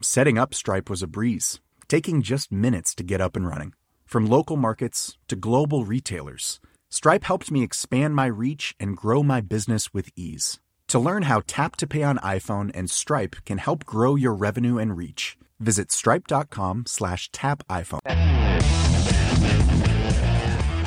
Setting 0.00 0.38
up 0.38 0.54
Stripe 0.54 0.88
was 0.88 1.02
a 1.02 1.08
breeze, 1.08 1.58
taking 1.88 2.22
just 2.22 2.52
minutes 2.52 2.94
to 2.94 3.02
get 3.02 3.20
up 3.20 3.34
and 3.34 3.44
running. 3.44 3.72
From 4.06 4.26
local 4.26 4.56
markets 4.56 5.18
to 5.26 5.34
global 5.34 5.84
retailers, 5.84 6.60
Stripe 6.88 7.24
helped 7.24 7.50
me 7.50 7.64
expand 7.64 8.14
my 8.14 8.26
reach 8.26 8.76
and 8.78 8.96
grow 8.96 9.24
my 9.24 9.40
business 9.40 9.92
with 9.92 10.10
ease. 10.14 10.60
To 10.86 11.00
learn 11.00 11.22
how 11.22 11.42
Tap 11.48 11.74
to 11.78 11.86
Pay 11.88 12.04
on 12.04 12.18
iPhone 12.18 12.70
and 12.74 12.88
Stripe 12.88 13.34
can 13.44 13.58
help 13.58 13.84
grow 13.86 14.14
your 14.14 14.36
revenue 14.36 14.78
and 14.78 14.96
reach, 14.96 15.36
visit 15.58 15.90
stripe.com 15.90 16.84
slash 16.86 17.28
tap 17.32 17.66
iPhone. 17.66 17.98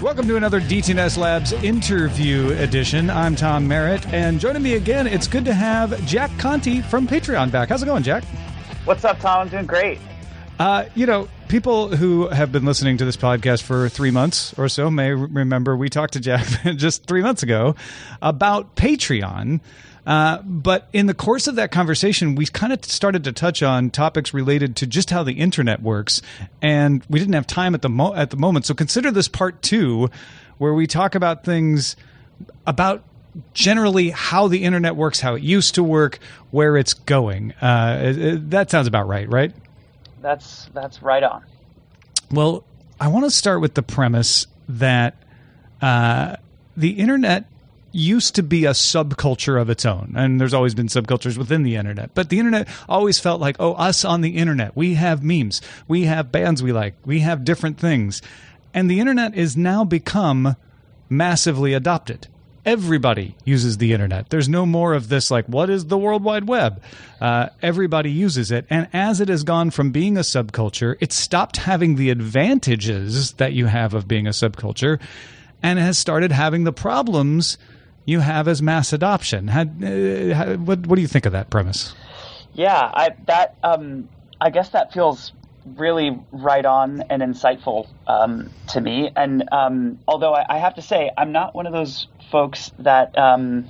Welcome 0.02 0.26
to 0.30 0.38
another 0.38 0.62
DTNS 0.62 1.17
Labs 1.17 1.52
interview 1.52 2.54
edition. 2.59 3.09
I'm 3.09 3.36
Tom 3.36 3.67
Merritt, 3.67 4.08
and 4.14 4.39
joining 4.39 4.64
me 4.64 4.76
again, 4.76 5.06
it's 5.06 5.28
good 5.28 5.44
to 5.44 5.54
have 5.54 6.04
Jack 6.06 6.32
Conte 6.39 6.80
from 6.84 7.09
Patreon 7.09 7.52
back. 7.52 7.67
How's 7.67 7.84
it 7.84 7.88
going, 7.88 8.04
Jack? 8.04 8.23
What's 8.86 9.06
up, 9.06 9.20
Tom? 9.20 9.42
I'm 9.42 9.50
doing 9.50 9.68
great. 9.68 10.00
Uh, 10.58 10.86
you 10.96 11.06
know, 11.06 11.28
people 11.48 11.96
who 11.96 12.28
have 12.30 12.52
been 12.52 12.66
listening 12.66 12.98
to 12.98 13.06
this 13.06 13.16
podcast 13.16 13.62
for 13.62 13.90
three 13.90 14.10
months 14.10 14.58
or 14.58 14.70
so 14.70 14.90
may 14.90 15.12
remember 15.12 15.78
we 15.78 15.88
talked 15.88 16.14
to 16.14 16.20
Jack 16.20 16.48
just 16.76 17.06
three 17.06 17.22
months 17.22 17.44
ago 17.44 17.76
about 18.22 18.76
Patreon. 18.76 19.60
Uh, 20.06 20.42
but 20.44 20.90
in 20.94 21.06
the 21.06 21.14
course 21.14 21.46
of 21.46 21.56
that 21.56 21.72
conversation, 21.72 22.34
we 22.34 22.48
kind 22.48 22.73
of 22.73 22.84
started 22.84 23.23
to 23.26 23.32
touch 23.32 23.62
on 23.62 23.92
topics 23.92 24.34
related 24.34 24.76
to 24.78 24.88
just 24.88 25.12
how 25.12 25.22
the 25.22 25.34
internet 25.34 25.82
works, 25.82 26.23
and 26.60 27.04
we 27.08 27.20
didn't 27.20 27.36
have 27.36 27.45
time 27.45 27.76
at 27.76 27.84
the 27.84 27.90
mo- 27.90 28.16
at 28.16 28.32
the 28.32 28.38
moment. 28.38 28.66
So 28.66 28.73
consider 28.73 29.12
this 29.12 29.28
part 29.28 29.62
two, 29.62 30.10
where 30.58 30.73
we 30.73 30.88
talk 30.88 31.14
about 31.14 31.44
things 31.44 31.95
about 32.66 33.04
generally 33.54 34.10
how 34.10 34.48
the 34.48 34.64
internet 34.64 34.96
works, 34.96 35.20
how 35.20 35.36
it 35.36 35.44
used 35.44 35.76
to 35.76 35.84
work, 35.84 36.20
where 36.52 36.78
it's 36.78 36.94
going. 36.94 37.54
Uh, 37.54 38.14
it, 38.16 38.50
that 38.52 38.70
sounds 38.72 38.88
about 38.88 39.08
right, 39.08 39.30
right? 39.30 39.54
That's 40.22 40.70
that's 40.73 41.02
right 41.02 41.23
on. 41.23 41.44
Well, 42.30 42.64
I 43.00 43.08
want 43.08 43.26
to 43.26 43.32
start 43.32 43.62
with 43.62 43.73
the 43.73 43.84
premise 43.84 44.48
that 44.70 45.16
uh, 45.82 46.36
the 46.78 46.92
internet 46.92 47.45
used 47.92 48.36
to 48.36 48.44
be 48.44 48.66
a 48.66 48.72
subculture 48.72 49.61
of 49.61 49.70
its 49.70 49.86
own 49.86 50.14
and 50.16 50.39
there's 50.39 50.54
always 50.54 50.73
been 50.73 50.88
subcultures 50.88 51.38
within 51.38 51.64
the 51.64 51.76
internet 51.76 52.10
but 52.14 52.30
the 52.30 52.39
internet 52.39 52.66
always 52.88 53.20
felt 53.20 53.42
like 53.42 53.58
oh 53.60 53.73
us 53.73 54.05
on 54.05 54.22
the 54.22 54.38
internet 54.38 54.73
we 54.78 54.94
have 54.94 55.22
memes 55.22 55.61
we 55.89 56.04
have 56.04 56.32
bands 56.32 56.64
we 56.64 56.72
like 56.72 56.95
we 57.05 57.20
have 57.20 57.44
different 57.44 57.78
things 57.78 58.22
and 58.73 58.89
the 58.89 59.02
internet 59.02 59.36
is 59.36 59.58
now 59.58 59.84
become 59.84 60.55
massively 61.10 61.73
adopted 61.73 62.28
everybody 62.66 63.36
uses 63.44 63.77
the 63.77 63.94
internet. 63.94 64.30
There's 64.30 64.49
no 64.49 64.66
more 64.66 64.94
of 64.94 65.10
this, 65.10 65.32
like, 65.32 65.45
what 65.48 65.70
is 65.70 65.86
the 65.86 65.98
World 65.98 66.23
Wide 66.23 66.48
Web? 66.48 66.82
Uh, 67.20 67.49
everybody 67.61 68.11
uses 68.11 68.52
it. 68.52 68.66
And 68.70 68.88
as 68.94 69.22
it 69.22 69.30
has 69.30 69.44
gone 69.44 69.72
from 69.72 69.92
being 69.92 70.17
a 70.17 70.22
subculture, 70.22 70.95
it 70.99 71.11
stopped 71.11 71.58
having 71.58 71.95
the 71.95 72.10
advantages 72.10 73.33
that 73.33 73.54
you 73.54 73.66
have 73.66 73.94
of 73.94 74.08
being 74.08 74.27
a 74.27 74.32
subculture 74.32 74.99
and 75.64 75.80
has 75.80 75.98
started 75.98 76.32
having 76.32 76.64
the 76.64 76.73
problems 76.73 77.58
you 78.05 78.20
have 78.20 78.48
as 78.48 78.61
mass 78.61 78.93
adoption. 78.93 79.49
Uh, 79.49 80.58
what, 80.58 80.86
what 80.88 80.95
do 80.95 81.02
you 81.02 81.08
think 81.08 81.26
of 81.26 81.33
that 81.33 81.49
premise? 81.49 81.93
Yeah, 82.54 82.92
I, 82.93 83.16
that, 83.28 83.55
um, 83.64 84.10
I 84.39 84.49
guess 84.49 84.70
that 84.70 84.92
feels 84.92 85.32
really 85.66 86.20
right 86.32 86.66
on 86.66 87.02
and 87.10 87.22
insightful 87.22 87.88
um, 88.08 88.49
to 88.70 88.82
me. 88.82 89.11
And 89.16 89.48
um, 89.52 89.99
although 90.08 90.33
I, 90.33 90.45
I, 90.55 90.58
have 90.60 90.76
to 90.76 90.82
say, 90.82 91.11
I'm 91.17 91.32
not 91.32 91.54
one 91.54 91.67
of 91.67 91.73
those 91.73 92.08
folks 92.32 92.72
that 92.80 93.17
um, 93.17 93.67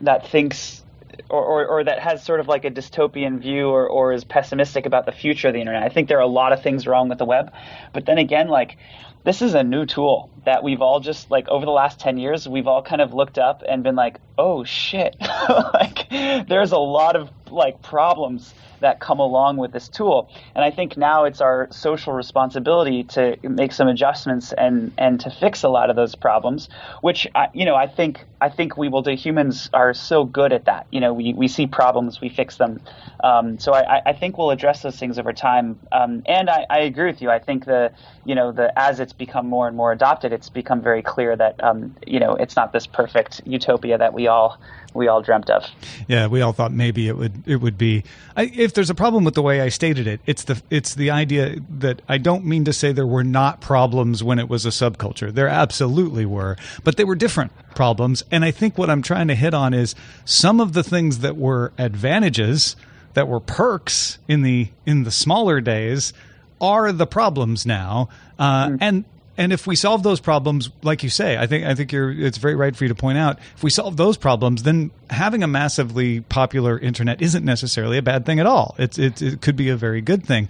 that 0.00 0.28
thinks 0.28 0.84
or, 1.30 1.44
or, 1.44 1.66
or, 1.66 1.84
that 1.84 1.98
has 1.98 2.24
sort 2.24 2.40
of 2.40 2.48
like 2.48 2.64
a 2.64 2.70
dystopian 2.70 3.40
view 3.40 3.68
or, 3.68 3.88
or 3.88 4.12
is 4.12 4.24
pessimistic 4.24 4.86
about 4.86 5.04
the 5.04 5.12
future 5.12 5.48
of 5.48 5.54
the 5.54 5.60
internet. 5.60 5.82
I 5.82 5.88
think 5.88 6.08
there 6.08 6.18
are 6.18 6.22
a 6.22 6.26
lot 6.26 6.52
of 6.52 6.62
things 6.62 6.86
wrong 6.86 7.08
with 7.08 7.18
the 7.18 7.24
web, 7.24 7.52
but 7.92 8.06
then 8.06 8.18
again, 8.18 8.48
like 8.48 8.76
this 9.24 9.42
is 9.42 9.54
a 9.54 9.62
new 9.62 9.84
tool 9.84 10.30
that 10.44 10.62
we've 10.62 10.80
all 10.80 11.00
just 11.00 11.30
like 11.30 11.48
over 11.48 11.66
the 11.66 11.70
last 11.70 12.00
10 12.00 12.16
years 12.18 12.48
we've 12.48 12.66
all 12.66 12.82
kind 12.82 13.02
of 13.02 13.12
looked 13.12 13.36
up 13.36 13.62
and 13.68 13.82
been 13.82 13.94
like 13.94 14.18
oh 14.38 14.64
shit 14.64 15.16
like 15.74 16.08
there's 16.48 16.72
a 16.72 16.78
lot 16.78 17.16
of 17.16 17.28
like 17.50 17.82
problems 17.82 18.54
that 18.80 19.00
come 19.00 19.18
along 19.18 19.56
with 19.56 19.72
this 19.72 19.88
tool. 19.88 20.30
And 20.54 20.64
I 20.64 20.70
think 20.70 20.96
now 20.96 21.24
it's 21.24 21.40
our 21.40 21.68
social 21.70 22.12
responsibility 22.12 23.04
to 23.04 23.36
make 23.42 23.72
some 23.72 23.88
adjustments 23.88 24.52
and 24.52 24.92
and 24.98 25.20
to 25.20 25.30
fix 25.30 25.62
a 25.62 25.68
lot 25.68 25.90
of 25.90 25.96
those 25.96 26.14
problems, 26.14 26.68
which 27.00 27.26
I, 27.34 27.48
you 27.52 27.64
know 27.64 27.74
I 27.74 27.86
think 27.86 28.24
I 28.40 28.48
think 28.48 28.76
we 28.76 28.88
will 28.88 29.02
do. 29.02 29.14
Humans 29.14 29.70
are 29.72 29.92
so 29.92 30.24
good 30.24 30.52
at 30.52 30.66
that. 30.66 30.86
You 30.90 31.00
know, 31.00 31.12
we, 31.12 31.32
we 31.32 31.48
see 31.48 31.66
problems, 31.66 32.20
we 32.20 32.28
fix 32.28 32.56
them. 32.56 32.80
Um, 33.24 33.58
so 33.58 33.74
I, 33.74 34.00
I 34.06 34.12
think 34.12 34.38
we'll 34.38 34.50
address 34.50 34.82
those 34.82 34.96
things 34.96 35.18
over 35.18 35.32
time. 35.32 35.80
Um, 35.90 36.22
and 36.26 36.48
I, 36.48 36.64
I 36.70 36.78
agree 36.80 37.10
with 37.10 37.20
you. 37.20 37.30
I 37.30 37.40
think 37.40 37.64
the 37.64 37.92
you 38.24 38.34
know 38.34 38.52
the 38.52 38.76
as 38.78 39.00
it's 39.00 39.12
become 39.12 39.48
more 39.48 39.66
and 39.66 39.76
more 39.76 39.92
adopted, 39.92 40.32
it's 40.32 40.48
become 40.48 40.80
very 40.82 41.02
clear 41.02 41.34
that 41.36 41.62
um, 41.64 41.96
you 42.06 42.20
know 42.20 42.34
it's 42.34 42.54
not 42.54 42.72
this 42.72 42.86
perfect 42.86 43.40
utopia 43.44 43.98
that 43.98 44.14
we 44.14 44.28
all 44.28 44.60
we 44.98 45.08
all 45.08 45.22
dreamt 45.22 45.48
of. 45.48 45.64
Yeah, 46.08 46.26
we 46.26 46.42
all 46.42 46.52
thought 46.52 46.72
maybe 46.72 47.08
it 47.08 47.16
would 47.16 47.42
it 47.46 47.56
would 47.56 47.78
be. 47.78 48.04
I, 48.36 48.50
if 48.54 48.74
there's 48.74 48.90
a 48.90 48.94
problem 48.94 49.24
with 49.24 49.34
the 49.34 49.42
way 49.42 49.60
I 49.60 49.70
stated 49.70 50.06
it, 50.06 50.20
it's 50.26 50.44
the 50.44 50.60
it's 50.68 50.94
the 50.94 51.10
idea 51.10 51.56
that 51.78 52.02
I 52.08 52.18
don't 52.18 52.44
mean 52.44 52.64
to 52.66 52.72
say 52.72 52.92
there 52.92 53.06
were 53.06 53.24
not 53.24 53.60
problems 53.60 54.22
when 54.22 54.38
it 54.38 54.48
was 54.48 54.66
a 54.66 54.70
subculture. 54.70 55.32
There 55.32 55.48
absolutely 55.48 56.26
were, 56.26 56.56
but 56.84 56.96
they 56.96 57.04
were 57.04 57.14
different 57.14 57.52
problems. 57.74 58.24
And 58.30 58.44
I 58.44 58.50
think 58.50 58.76
what 58.76 58.90
I'm 58.90 59.02
trying 59.02 59.28
to 59.28 59.34
hit 59.34 59.54
on 59.54 59.72
is 59.72 59.94
some 60.24 60.60
of 60.60 60.72
the 60.72 60.82
things 60.82 61.20
that 61.20 61.36
were 61.36 61.72
advantages 61.78 62.76
that 63.14 63.28
were 63.28 63.40
perks 63.40 64.18
in 64.28 64.42
the 64.42 64.68
in 64.84 65.04
the 65.04 65.10
smaller 65.10 65.60
days 65.60 66.12
are 66.60 66.92
the 66.92 67.06
problems 67.06 67.64
now. 67.64 68.08
Uh, 68.38 68.68
mm. 68.68 68.78
And 68.80 69.04
and 69.38 69.52
if 69.52 69.68
we 69.68 69.76
solve 69.76 70.02
those 70.02 70.18
problems, 70.18 70.68
like 70.82 71.04
you 71.04 71.08
say, 71.08 71.38
I 71.38 71.46
think 71.46 71.64
I 71.64 71.76
think 71.76 71.92
you're 71.92 72.10
it's 72.10 72.38
very 72.38 72.56
right 72.56 72.74
for 72.74 72.84
you 72.84 72.88
to 72.88 72.94
point 72.96 73.18
out. 73.18 73.38
If 73.56 73.62
we 73.62 73.70
solve 73.70 73.96
those 73.96 74.16
problems, 74.16 74.64
then 74.64 74.90
having 75.10 75.44
a 75.44 75.46
massively 75.46 76.22
popular 76.22 76.76
internet 76.76 77.22
isn't 77.22 77.44
necessarily 77.44 77.98
a 77.98 78.02
bad 78.02 78.26
thing 78.26 78.40
at 78.40 78.46
all. 78.46 78.74
It's 78.78 78.98
it, 78.98 79.22
it 79.22 79.40
could 79.40 79.54
be 79.54 79.68
a 79.68 79.76
very 79.76 80.00
good 80.00 80.26
thing. 80.26 80.48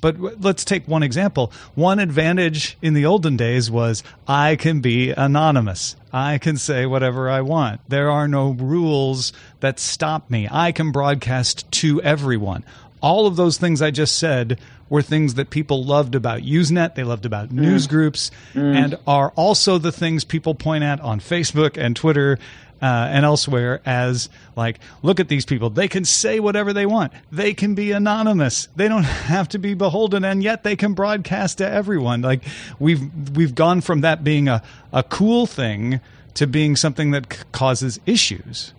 But 0.00 0.40
let's 0.40 0.64
take 0.64 0.88
one 0.88 1.02
example. 1.02 1.52
One 1.74 1.98
advantage 1.98 2.78
in 2.80 2.94
the 2.94 3.04
olden 3.04 3.36
days 3.36 3.70
was 3.70 4.02
I 4.26 4.56
can 4.56 4.80
be 4.80 5.10
anonymous. 5.10 5.94
I 6.10 6.38
can 6.38 6.56
say 6.56 6.86
whatever 6.86 7.28
I 7.28 7.42
want. 7.42 7.82
There 7.88 8.10
are 8.10 8.26
no 8.26 8.52
rules 8.52 9.34
that 9.60 9.78
stop 9.78 10.30
me. 10.30 10.48
I 10.50 10.72
can 10.72 10.92
broadcast 10.92 11.70
to 11.72 12.00
everyone. 12.00 12.64
All 13.02 13.26
of 13.26 13.36
those 13.36 13.58
things 13.58 13.82
I 13.82 13.90
just 13.90 14.16
said 14.16 14.58
were 14.90 15.00
things 15.00 15.34
that 15.34 15.48
people 15.48 15.82
loved 15.82 16.14
about 16.14 16.42
Usenet, 16.42 16.94
they 16.94 17.04
loved 17.04 17.24
about 17.24 17.48
mm. 17.48 17.52
news 17.52 17.86
groups, 17.86 18.30
mm. 18.52 18.74
and 18.76 18.98
are 19.06 19.32
also 19.36 19.78
the 19.78 19.92
things 19.92 20.24
people 20.24 20.54
point 20.54 20.84
at 20.84 21.00
on 21.00 21.20
Facebook 21.20 21.78
and 21.78 21.96
Twitter 21.96 22.38
uh, 22.82 23.08
and 23.10 23.24
elsewhere 23.24 23.80
as 23.84 24.28
like, 24.56 24.80
look 25.02 25.20
at 25.20 25.28
these 25.28 25.44
people. 25.44 25.70
They 25.70 25.88
can 25.88 26.04
say 26.04 26.40
whatever 26.40 26.72
they 26.72 26.86
want. 26.86 27.12
They 27.30 27.54
can 27.54 27.74
be 27.74 27.92
anonymous. 27.92 28.68
They 28.76 28.88
don't 28.88 29.02
have 29.30 29.48
to 29.50 29.58
be 29.58 29.74
beholden, 29.74 30.24
and 30.24 30.42
yet 30.42 30.64
they 30.64 30.76
can 30.76 30.94
broadcast 30.94 31.58
to 31.58 31.70
everyone. 31.70 32.22
Like 32.22 32.42
we've 32.78 33.36
we've 33.36 33.54
gone 33.54 33.80
from 33.80 34.00
that 34.02 34.24
being 34.24 34.48
a 34.48 34.62
a 34.92 35.02
cool 35.02 35.46
thing 35.46 36.00
to 36.34 36.46
being 36.46 36.76
something 36.76 37.10
that 37.10 37.32
c- 37.32 37.42
causes 37.52 38.00
issues. 38.06 38.72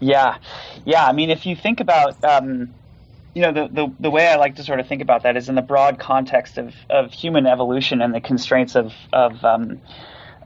Yeah, 0.00 0.38
yeah. 0.84 1.06
I 1.06 1.12
mean, 1.12 1.30
if 1.30 1.46
you 1.46 1.54
think 1.54 1.78
about 1.78 2.22
um, 2.24 2.72
you 3.34 3.42
know, 3.42 3.52
the, 3.52 3.68
the, 3.68 3.92
the 4.00 4.10
way 4.10 4.26
I 4.28 4.36
like 4.36 4.56
to 4.56 4.64
sort 4.64 4.80
of 4.80 4.86
think 4.86 5.00
about 5.00 5.22
that 5.22 5.36
is 5.36 5.48
in 5.48 5.54
the 5.54 5.62
broad 5.62 5.98
context 5.98 6.58
of, 6.58 6.74
of 6.90 7.12
human 7.12 7.46
evolution 7.46 8.02
and 8.02 8.14
the 8.14 8.20
constraints 8.20 8.76
of 8.76 8.92
of 9.12 9.42
um, 9.44 9.80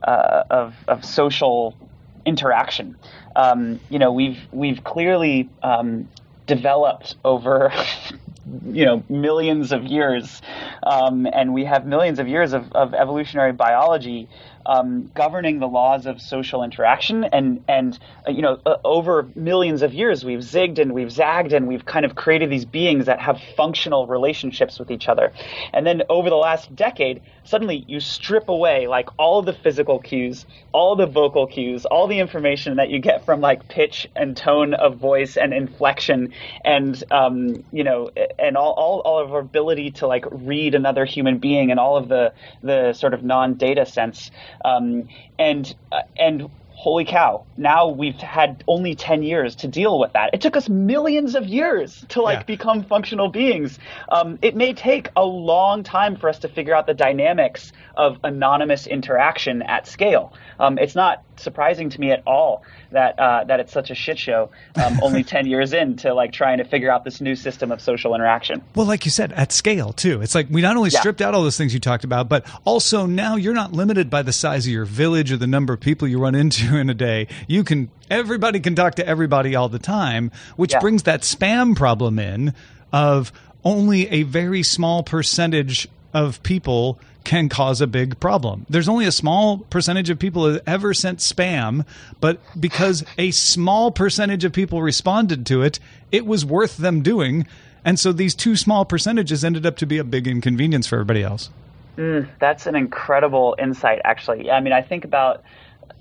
uh, 0.02 0.44
of, 0.50 0.74
of 0.86 1.04
social 1.04 1.76
interaction. 2.24 2.96
Um, 3.34 3.80
you 3.90 3.98
know, 3.98 4.12
we've 4.12 4.38
we've 4.52 4.84
clearly 4.84 5.48
um, 5.62 6.08
developed 6.46 7.16
over 7.24 7.72
you 8.66 8.84
know 8.84 9.02
millions 9.08 9.72
of 9.72 9.84
years, 9.84 10.40
um, 10.84 11.26
and 11.32 11.52
we 11.52 11.64
have 11.64 11.86
millions 11.86 12.18
of 12.20 12.28
years 12.28 12.52
of, 12.52 12.70
of 12.72 12.94
evolutionary 12.94 13.52
biology 13.52 14.28
um, 14.66 15.10
governing 15.14 15.58
the 15.58 15.66
laws 15.66 16.06
of 16.06 16.20
social 16.20 16.62
interaction. 16.62 17.24
And 17.24 17.64
and 17.68 17.98
uh, 18.26 18.30
you 18.30 18.42
know, 18.42 18.60
uh, 18.66 18.76
over 18.84 19.28
millions 19.34 19.82
of 19.82 19.94
years, 19.94 20.24
we've 20.24 20.40
zigged 20.40 20.78
and 20.78 20.92
we've 20.92 21.10
zagged 21.10 21.52
and 21.52 21.66
we've 21.68 21.84
kind 21.84 22.04
of 22.04 22.14
created 22.14 22.50
these 22.50 22.64
beings 22.64 23.06
that 23.06 23.20
have 23.20 23.40
functional 23.56 24.06
relationships 24.06 24.78
with 24.78 24.90
each 24.90 25.08
other. 25.08 25.32
And 25.72 25.86
then 25.86 26.02
over 26.08 26.28
the 26.30 26.36
last 26.36 26.74
decade, 26.74 27.22
suddenly 27.44 27.84
you 27.86 28.00
strip 28.00 28.48
away 28.48 28.86
like 28.86 29.08
all 29.18 29.42
the 29.42 29.52
physical 29.52 29.98
cues, 29.98 30.46
all 30.72 30.96
the 30.96 31.06
vocal 31.06 31.46
cues, 31.46 31.86
all 31.86 32.06
the 32.06 32.18
information 32.18 32.76
that 32.76 32.90
you 32.90 32.98
get 32.98 33.24
from 33.24 33.40
like 33.40 33.68
pitch 33.68 34.08
and 34.16 34.36
tone 34.36 34.74
of 34.74 34.96
voice 34.96 35.36
and 35.36 35.54
inflection, 35.54 36.32
and 36.64 37.02
um, 37.10 37.64
you 37.72 37.84
know, 37.84 38.10
and 38.38 38.56
all, 38.56 38.72
all 38.72 39.00
all 39.00 39.20
of 39.20 39.32
our 39.32 39.40
ability 39.40 39.92
to 39.92 40.06
like 40.06 40.24
read 40.30 40.74
another 40.74 41.04
human 41.04 41.38
being 41.38 41.70
and 41.70 41.78
all 41.78 41.96
of 41.96 42.08
the 42.08 42.32
the 42.62 42.92
sort 42.92 43.14
of 43.14 43.22
non-data 43.22 43.86
sense 43.86 44.30
um, 44.64 45.04
and 45.38 45.74
uh, 45.92 46.02
and 46.18 46.48
holy 46.76 47.06
cow, 47.06 47.46
now 47.56 47.88
we've 47.88 48.16
had 48.16 48.62
only 48.68 48.94
10 48.94 49.22
years 49.22 49.56
to 49.56 49.66
deal 49.66 49.98
with 49.98 50.12
that. 50.12 50.30
It 50.34 50.42
took 50.42 50.56
us 50.56 50.68
millions 50.68 51.34
of 51.34 51.46
years 51.46 52.04
to 52.10 52.20
like 52.20 52.40
yeah. 52.40 52.44
become 52.44 52.84
functional 52.84 53.28
beings. 53.28 53.78
Um, 54.10 54.38
it 54.42 54.54
may 54.54 54.74
take 54.74 55.08
a 55.16 55.24
long 55.24 55.82
time 55.82 56.16
for 56.16 56.28
us 56.28 56.40
to 56.40 56.48
figure 56.48 56.74
out 56.74 56.86
the 56.86 56.94
dynamics 56.94 57.72
of 57.96 58.18
anonymous 58.22 58.86
interaction 58.86 59.62
at 59.62 59.86
scale. 59.86 60.34
Um, 60.60 60.76
it's 60.78 60.94
not 60.94 61.24
surprising 61.36 61.90
to 61.90 62.00
me 62.00 62.12
at 62.12 62.22
all 62.26 62.62
that 62.92 63.18
uh, 63.18 63.44
that 63.44 63.60
it's 63.60 63.72
such 63.72 63.90
a 63.90 63.94
shit 63.94 64.18
show. 64.18 64.50
Um, 64.82 65.00
only 65.02 65.24
ten 65.24 65.46
years 65.46 65.72
into 65.72 66.12
like 66.14 66.32
trying 66.32 66.58
to 66.58 66.64
figure 66.64 66.90
out 66.90 67.04
this 67.04 67.20
new 67.20 67.34
system 67.34 67.72
of 67.72 67.80
social 67.80 68.14
interaction. 68.14 68.62
Well, 68.74 68.86
like 68.86 69.04
you 69.04 69.10
said, 69.10 69.32
at 69.32 69.52
scale 69.52 69.92
too. 69.92 70.20
It's 70.22 70.34
like 70.34 70.48
we 70.50 70.60
not 70.60 70.76
only 70.76 70.90
yeah. 70.90 71.00
stripped 71.00 71.20
out 71.20 71.34
all 71.34 71.42
those 71.42 71.56
things 71.56 71.72
you 71.72 71.80
talked 71.80 72.04
about, 72.04 72.28
but 72.28 72.46
also 72.64 73.06
now 73.06 73.36
you're 73.36 73.54
not 73.54 73.72
limited 73.72 74.10
by 74.10 74.22
the 74.22 74.32
size 74.32 74.66
of 74.66 74.72
your 74.72 74.84
village 74.84 75.32
or 75.32 75.36
the 75.36 75.46
number 75.46 75.72
of 75.72 75.80
people 75.80 76.06
you 76.06 76.18
run 76.18 76.34
into 76.34 76.65
in 76.74 76.90
a 76.90 76.94
day. 76.94 77.28
You 77.46 77.62
can 77.64 77.90
everybody 78.10 78.60
can 78.60 78.74
talk 78.74 78.96
to 78.96 79.06
everybody 79.06 79.54
all 79.54 79.68
the 79.68 79.78
time, 79.78 80.32
which 80.56 80.72
yeah. 80.72 80.80
brings 80.80 81.04
that 81.04 81.20
spam 81.22 81.76
problem 81.76 82.18
in 82.18 82.54
of 82.92 83.32
only 83.64 84.08
a 84.08 84.22
very 84.22 84.62
small 84.62 85.02
percentage 85.02 85.88
of 86.14 86.42
people 86.42 86.98
can 87.24 87.48
cause 87.48 87.80
a 87.80 87.86
big 87.88 88.20
problem. 88.20 88.64
There's 88.70 88.88
only 88.88 89.04
a 89.04 89.12
small 89.12 89.58
percentage 89.58 90.10
of 90.10 90.18
people 90.18 90.44
that 90.44 90.62
ever 90.66 90.94
sent 90.94 91.18
spam, 91.18 91.84
but 92.20 92.38
because 92.58 93.04
a 93.18 93.32
small 93.32 93.90
percentage 93.90 94.44
of 94.44 94.52
people 94.52 94.80
responded 94.80 95.44
to 95.46 95.62
it, 95.62 95.80
it 96.12 96.24
was 96.24 96.44
worth 96.44 96.76
them 96.76 97.02
doing. 97.02 97.46
And 97.84 97.98
so 97.98 98.12
these 98.12 98.34
two 98.34 98.54
small 98.54 98.84
percentages 98.84 99.44
ended 99.44 99.66
up 99.66 99.76
to 99.78 99.86
be 99.86 99.98
a 99.98 100.04
big 100.04 100.28
inconvenience 100.28 100.86
for 100.86 100.94
everybody 100.96 101.24
else. 101.24 101.50
Mm, 101.96 102.28
that's 102.38 102.66
an 102.66 102.76
incredible 102.76 103.56
insight, 103.58 104.00
actually. 104.04 104.50
I 104.50 104.60
mean, 104.60 104.72
I 104.72 104.82
think 104.82 105.04
about, 105.04 105.42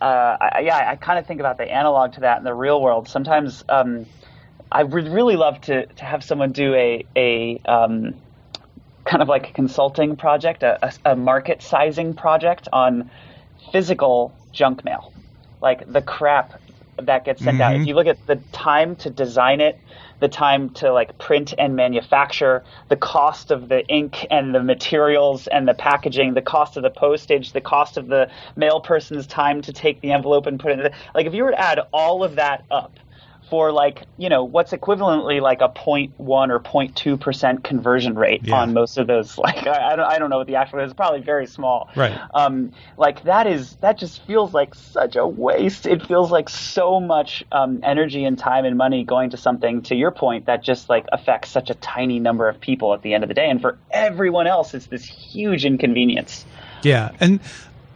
uh, 0.02 0.38
I, 0.40 0.62
yeah, 0.66 0.90
I 0.92 0.96
kind 0.96 1.20
of 1.20 1.26
think 1.26 1.40
about 1.40 1.58
the 1.58 1.72
analog 1.72 2.14
to 2.14 2.22
that 2.22 2.38
in 2.38 2.44
the 2.44 2.54
real 2.54 2.82
world. 2.82 3.08
Sometimes 3.08 3.64
um, 3.70 4.06
I 4.72 4.84
would 4.84 5.08
really 5.08 5.36
love 5.36 5.62
to, 5.62 5.86
to 5.86 6.06
have 6.06 6.24
someone 6.24 6.52
do 6.52 6.74
a, 6.74 7.06
a 7.16 7.62
um, 7.66 8.16
kind 9.06 9.22
of 9.22 9.30
like 9.30 9.50
a 9.50 9.54
consulting 9.54 10.16
project, 10.16 10.64
a, 10.64 10.92
a 11.06 11.16
market 11.16 11.62
sizing 11.62 12.14
project 12.14 12.68
on 12.74 13.10
physical 13.72 14.34
junk 14.52 14.84
mail, 14.84 15.14
like 15.62 15.92
the 15.92 16.02
crap 16.02 16.60
that 17.02 17.26
gets 17.26 17.44
sent 17.44 17.56
mm-hmm. 17.56 17.62
out. 17.62 17.74
If 17.74 17.80
mm-hmm. 17.80 17.88
you 17.88 17.96
look 17.96 18.08
at 18.08 18.26
the 18.28 18.38
time 18.52 18.96
to 18.98 19.10
design 19.10 19.62
it, 19.62 19.80
the 20.20 20.28
time 20.28 20.70
to 20.70 20.94
like 20.94 21.18
print 21.18 21.54
and 21.58 21.76
manufacture, 21.76 22.64
the 22.90 22.96
cost 22.96 23.52
of 23.52 23.68
the 23.68 23.86
ink 23.88 24.26
and 24.32 24.56
the 24.56 24.64
materials 24.64 25.48
and 25.48 25.68
the 25.68 25.74
packaging, 25.74 26.34
the 26.34 26.42
cost 26.42 26.78
of 26.78 26.84
the 26.84 26.90
postage, 26.90 27.52
the 27.52 27.62
cost 27.62 27.98
of 27.98 28.08
the 28.08 28.30
mail 28.56 28.80
person's 28.80 29.28
time 29.28 29.62
to 29.62 29.74
take 29.74 30.02
the 30.02 30.12
envelope 30.12 30.46
and 30.46 30.60
put 30.60 30.72
it 30.72 30.80
in 30.80 30.84
the, 30.86 30.92
like 31.14 31.26
if 31.26 31.34
you 31.34 31.44
were 31.44 31.52
to 31.52 31.60
add 31.60 31.80
all 31.92 32.24
of 32.24 32.36
that 32.36 32.64
up 32.72 32.98
for 33.50 33.72
like 33.72 34.04
you 34.18 34.30
know 34.30 34.44
what's 34.44 34.72
equivalently 34.72 35.42
like 35.42 35.62
a 35.62 35.70
0.1 35.70 36.12
or 36.20 36.60
0.2 36.60 37.20
percent 37.20 37.64
conversion 37.64 38.16
rate 38.16 38.42
yeah. 38.44 38.56
on 38.56 38.74
most 38.74 38.98
of 38.98 39.08
those 39.08 39.38
like 39.46 39.68
I, 39.68 39.94
I, 39.94 39.96
don't, 39.96 40.06
I 40.06 40.20
don't 40.20 40.30
know 40.30 40.38
what 40.38 40.48
the 40.48 40.56
actual 40.56 40.80
is 40.80 40.94
probably 40.94 41.22
very 41.22 41.46
small. 41.48 41.90
Right. 41.96 42.18
Um, 42.34 42.72
like 42.98 43.24
that 43.24 43.48
is 43.48 43.76
that 43.78 43.98
just 43.98 44.26
feels 44.26 44.54
like 44.54 44.76
such 44.76 45.16
a 45.16 45.28
waste. 45.28 45.86
It 45.86 46.06
feels 46.06 46.32
like 46.32 46.50
so 46.50 47.00
much 47.00 47.44
um, 47.52 47.80
energy 47.84 48.26
and 48.26 48.38
time 48.38 48.66
and 48.66 48.78
money 48.78 49.04
going 49.04 49.32
to 49.32 49.38
something 49.38 49.82
to 49.84 49.96
your 49.96 50.12
point 50.12 50.46
that 50.46 50.64
just 50.64 50.90
like 50.90 51.06
affects 51.12 51.50
such 51.50 51.70
a 51.70 51.76
tiny 51.76 52.20
number 52.20 52.48
of 52.48 52.60
people 52.60 52.94
at 52.94 53.02
the 53.02 53.14
end 53.14 53.24
of 53.24 53.28
the 53.28 53.34
day. 53.34 53.50
And 53.50 53.62
for 53.62 53.78
everyone 53.92 54.48
else 54.48 54.74
it's 54.74 54.88
this 54.88 55.06
huge 55.06 55.66
inconvenience. 55.66 56.46
Yeah. 56.84 57.12
And 57.20 57.40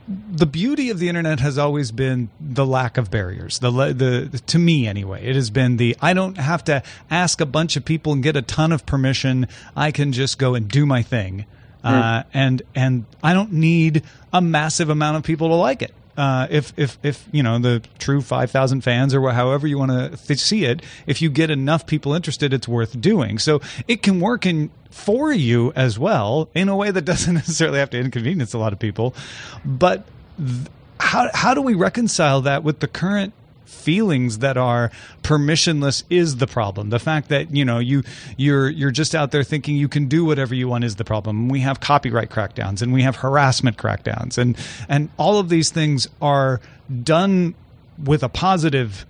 the 0.10 0.48
beauty 0.48 0.90
of 0.90 0.98
the 0.98 1.08
internet 1.08 1.40
has 1.40 1.58
always 1.58 1.92
been 1.92 2.30
the 2.40 2.66
lack 2.66 2.98
of 2.98 3.12
barriers. 3.12 3.60
The, 3.60 3.70
the 3.72 4.42
to 4.48 4.58
me 4.58 4.88
anyway, 4.88 5.24
it 5.26 5.36
has 5.36 5.52
been 5.52 5.78
the 5.78 5.96
I 6.02 6.14
don't 6.14 6.38
have 6.38 6.64
to 6.66 6.82
ask 7.12 7.40
a 7.42 7.46
bunch 7.46 7.76
of 7.76 7.86
people 7.86 8.14
and 8.14 8.24
get 8.24 8.36
a 8.36 8.42
ton 8.42 8.72
of 8.72 8.86
permission. 8.86 9.48
I 9.76 9.92
can 9.92 10.12
just 10.12 10.40
go 10.40 10.56
and 10.56 10.68
do 10.68 10.86
my 10.86 11.04
thing, 11.04 11.46
mm. 11.84 11.90
uh, 11.92 12.24
and 12.34 12.64
and 12.74 13.06
I 13.22 13.34
don't 13.34 13.54
need 13.54 14.04
a 14.34 14.42
massive 14.42 14.90
amount 14.90 15.18
of 15.18 15.24
people 15.24 15.50
to 15.50 15.56
like 15.56 15.84
it. 15.84 15.94
Uh, 16.20 16.48
if 16.50 16.74
if 16.76 16.98
if 17.02 17.30
you 17.32 17.42
know 17.42 17.58
the 17.60 17.82
true 17.98 18.20
five 18.20 18.52
thousand 18.52 18.82
fans 18.82 19.16
or 19.16 19.32
however 19.32 19.66
you 19.66 19.78
want 19.78 19.90
to 19.90 20.18
th- 20.28 20.38
see 20.38 20.66
it, 20.66 20.82
if 21.08 21.22
you 21.22 21.30
get 21.30 21.50
enough 21.50 21.88
people 21.88 22.14
interested, 22.14 22.54
it's 22.54 22.68
worth 22.68 23.00
doing. 23.00 23.40
So 23.40 23.62
it 23.88 24.04
can 24.04 24.20
work 24.20 24.46
in 24.46 24.70
for 24.92 25.32
you 25.32 25.72
as 25.78 25.98
well 25.98 26.50
in 26.54 26.68
a 26.68 26.76
way 26.76 26.92
that 26.92 27.06
doesn't 27.06 27.36
necessarily 27.36 27.80
have 27.80 27.90
to 27.92 28.00
inconvenience 28.00 28.54
a 28.54 28.58
lot 28.58 28.74
of 28.74 28.80
people. 28.80 29.16
But 29.64 30.06
th- 30.38 30.68
how 31.00 31.30
how 31.34 31.54
do 31.54 31.62
we 31.62 31.74
reconcile 31.74 32.42
that 32.42 32.66
with 32.66 32.82
the 32.82 32.90
current 32.90 33.32
feelings 33.70 34.40
that 34.40 34.58
are 34.58 34.92
permissionless 35.24 36.04
is 36.10 36.38
the 36.38 36.48
problem. 36.48 36.90
The 36.90 37.00
fact 37.00 37.30
that 37.30 37.56
you 37.56 37.64
know 37.64 37.80
you 37.80 38.04
you're 38.38 38.70
you're 38.70 38.92
just 38.92 39.16
out 39.16 39.32
there 39.32 39.44
thinking 39.44 39.76
you 39.76 39.88
can 39.88 40.08
do 40.08 40.26
whatever 40.26 40.56
you 40.56 40.68
want 40.68 40.84
is 40.84 40.96
the 40.96 41.06
problem. 41.06 41.50
We 41.50 41.62
have 41.62 41.80
copyright 41.80 42.30
crackdowns 42.30 42.82
and 42.82 42.92
we 42.92 43.04
have 43.04 43.18
harassment 43.18 43.78
crackdowns 43.78 44.38
and 44.38 44.58
and 44.88 45.10
all 45.18 45.40
of 45.40 45.50
these 45.50 45.70
things 45.70 46.08
are 46.22 46.60
done 47.04 47.56
with 48.04 48.24
a 48.24 48.30
positive 48.30 49.06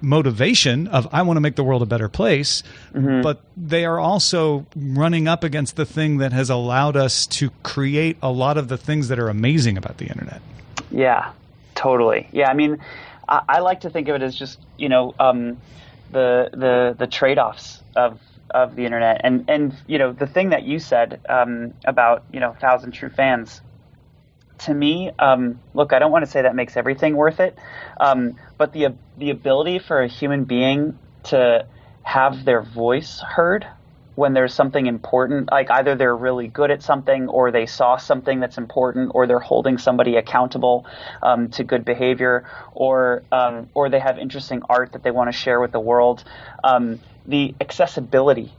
motivation 0.00 0.88
of 0.88 1.08
I 1.12 1.22
want 1.22 1.36
to 1.36 1.40
make 1.40 1.56
the 1.56 1.64
world 1.64 1.82
a 1.82 1.86
better 1.86 2.08
place, 2.08 2.62
mm-hmm. 2.92 3.22
but 3.22 3.40
they 3.56 3.84
are 3.84 3.98
also 3.98 4.66
running 4.74 5.28
up 5.28 5.44
against 5.44 5.76
the 5.76 5.86
thing 5.86 6.18
that 6.18 6.32
has 6.32 6.50
allowed 6.50 6.96
us 6.96 7.26
to 7.28 7.50
create 7.62 8.16
a 8.22 8.30
lot 8.30 8.58
of 8.58 8.68
the 8.68 8.76
things 8.76 9.08
that 9.08 9.18
are 9.18 9.28
amazing 9.28 9.76
about 9.76 9.98
the 9.98 10.06
internet. 10.06 10.40
Yeah, 10.90 11.32
totally. 11.74 12.28
Yeah, 12.32 12.50
I 12.50 12.54
mean, 12.54 12.78
I, 13.28 13.42
I, 13.48 13.58
like 13.60 13.80
to 13.80 13.90
think 13.90 14.08
of 14.08 14.16
it 14.16 14.22
as 14.22 14.36
just 14.36 14.58
you 14.76 14.88
know 14.88 15.14
um, 15.18 15.58
the 16.10 16.50
the 16.52 16.96
the 16.98 17.06
trade 17.06 17.38
offs 17.38 17.82
of 17.94 18.20
of 18.50 18.76
the 18.76 18.84
internet. 18.84 19.20
And 19.24 19.44
and 19.48 19.74
you 19.86 19.98
know 19.98 20.12
the 20.12 20.26
thing 20.26 20.50
that 20.50 20.62
you 20.64 20.78
said 20.78 21.20
um, 21.28 21.74
about 21.84 22.24
you 22.32 22.40
know 22.40 22.54
thousand 22.60 22.92
true 22.92 23.10
fans 23.10 23.60
to 24.58 24.72
me 24.72 25.10
um, 25.18 25.60
look 25.74 25.92
i 25.92 25.98
don't 25.98 26.12
want 26.12 26.24
to 26.24 26.30
say 26.30 26.42
that 26.42 26.54
makes 26.54 26.76
everything 26.76 27.14
worth 27.16 27.40
it 27.40 27.58
um, 28.00 28.36
but 28.56 28.72
the 28.72 28.94
the 29.18 29.30
ability 29.30 29.78
for 29.78 30.00
a 30.02 30.08
human 30.08 30.44
being 30.44 30.98
to 31.24 31.66
have 32.02 32.44
their 32.44 32.62
voice 32.62 33.20
heard 33.20 33.66
when 34.16 34.32
there's 34.32 34.52
something 34.52 34.86
important, 34.86 35.50
like 35.52 35.70
either 35.70 35.94
they're 35.94 36.16
really 36.16 36.48
good 36.48 36.70
at 36.70 36.82
something 36.82 37.28
or 37.28 37.50
they 37.52 37.66
saw 37.66 37.96
something 37.96 38.40
that's 38.40 38.58
important 38.58 39.12
or 39.14 39.26
they're 39.26 39.38
holding 39.38 39.78
somebody 39.78 40.16
accountable 40.16 40.86
um, 41.22 41.50
to 41.50 41.62
good 41.62 41.84
behavior 41.84 42.48
or 42.72 43.22
um, 43.30 43.68
or 43.74 43.88
they 43.90 44.00
have 44.00 44.18
interesting 44.18 44.62
art 44.68 44.92
that 44.92 45.02
they 45.02 45.10
want 45.10 45.28
to 45.28 45.32
share 45.32 45.60
with 45.60 45.70
the 45.70 45.80
world. 45.80 46.24
Um, 46.64 46.98
the 47.26 47.54
accessibility 47.60 48.52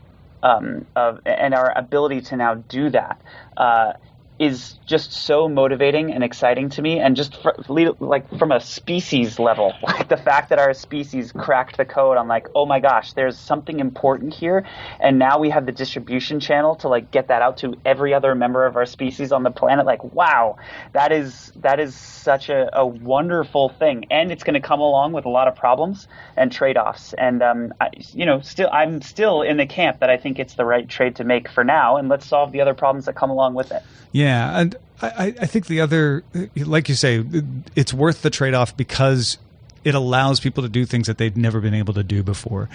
um, 0.44 0.86
of 0.96 1.22
and 1.26 1.54
our 1.54 1.76
ability 1.76 2.22
to 2.22 2.38
now 2.38 2.56
do 2.56 2.90
that 2.92 3.20
uh, 3.56 3.94
is 4.40 4.74
just 4.86 5.12
so 5.12 5.50
motivating 5.50 6.14
and 6.14 6.24
exciting 6.24 6.70
to 6.70 6.82
me 6.82 7.00
and 7.00 7.16
just 7.16 7.38
like 7.68 8.30
from 8.38 8.52
a 8.52 8.60
species 8.60 9.40
level 9.40 9.74
like 9.84 10.08
the 10.08 10.18
fact 10.18 10.50
that 10.50 10.60
our 10.60 10.74
species 10.74 11.32
cracked 11.32 11.78
the 11.78 11.86
code 11.86 12.18
on 12.18 12.28
like 12.28 12.48
oh 12.56 12.66
my 12.66 12.80
gosh 12.80 13.14
there's 13.14 13.38
something 13.38 13.80
important 13.80 14.34
here 14.34 14.66
and 15.00 15.20
now 15.20 15.40
we 15.40 15.50
have 15.50 15.66
the 15.66 15.72
distribution 15.72 16.40
channel 16.40 16.76
to 16.76 16.88
like 16.88 17.12
get 17.12 17.28
that 17.28 17.42
out 17.42 17.58
to 17.58 17.76
every 17.86 18.14
other 18.14 18.36
member 18.36 18.66
of 18.66 18.76
our 18.76 18.86
species 18.86 19.32
on 19.32 19.44
the 19.44 19.52
planet 19.52 19.86
like 19.86 20.04
wow 20.14 20.56
that 20.94 21.12
is 21.12 21.52
that 21.56 21.80
is 21.80 21.96
such 21.96 22.50
a, 22.50 22.70
a 22.78 22.86
wonderful 22.86 23.70
thing 23.70 24.06
and 24.12 24.32
it's 24.32 24.44
going 24.44 24.54
to 24.54 24.66
come 24.66 24.80
along 24.80 25.12
with 25.12 25.26
a 25.26 25.30
lot 25.30 25.48
of 25.48 25.56
problems 25.56 26.08
and 26.36 26.52
trade-offs 26.52 27.14
and 27.14 27.42
um, 27.42 27.74
I, 27.82 27.90
you 28.14 28.26
know 28.26 28.42
still 28.42 28.70
i'm 28.72 29.02
still 29.02 29.42
in 29.42 29.58
the 29.58 29.66
camp 29.66 30.00
that 30.00 30.10
i 30.10 30.18
think 30.18 30.40
it's 30.40 30.56
the 30.56 30.66
right 30.66 30.88
trade 30.88 31.16
to 31.18 31.24
make 31.24 31.50
for 31.50 31.64
now 31.64 31.98
and 31.98 32.08
let's 32.08 32.26
solve 32.26 32.52
the 32.52 32.62
other 32.62 32.74
problems 32.74 33.06
that 33.06 33.16
come 33.16 33.30
along 33.30 33.54
with 33.54 33.72
it. 33.72 33.84
Yeah, 34.12 34.27
and 34.28 34.76
I, 35.02 35.36
I 35.40 35.46
think 35.46 35.68
the 35.68 35.82
other, 35.82 36.24
like 36.56 36.90
you 36.90 36.96
say, 36.96 37.24
it's 37.76 37.94
worth 37.94 38.22
the 38.22 38.30
trade 38.30 38.54
off 38.54 38.76
because 38.76 39.38
it 39.84 39.96
allows 39.96 40.40
people 40.40 40.64
to 40.64 40.70
do 40.70 40.86
things 40.86 41.08
that 41.08 41.18
they've 41.18 41.38
never 41.38 41.62
been 41.62 41.74
able 41.74 41.94
to 41.94 42.04
do 42.04 42.24
before. 42.24 42.68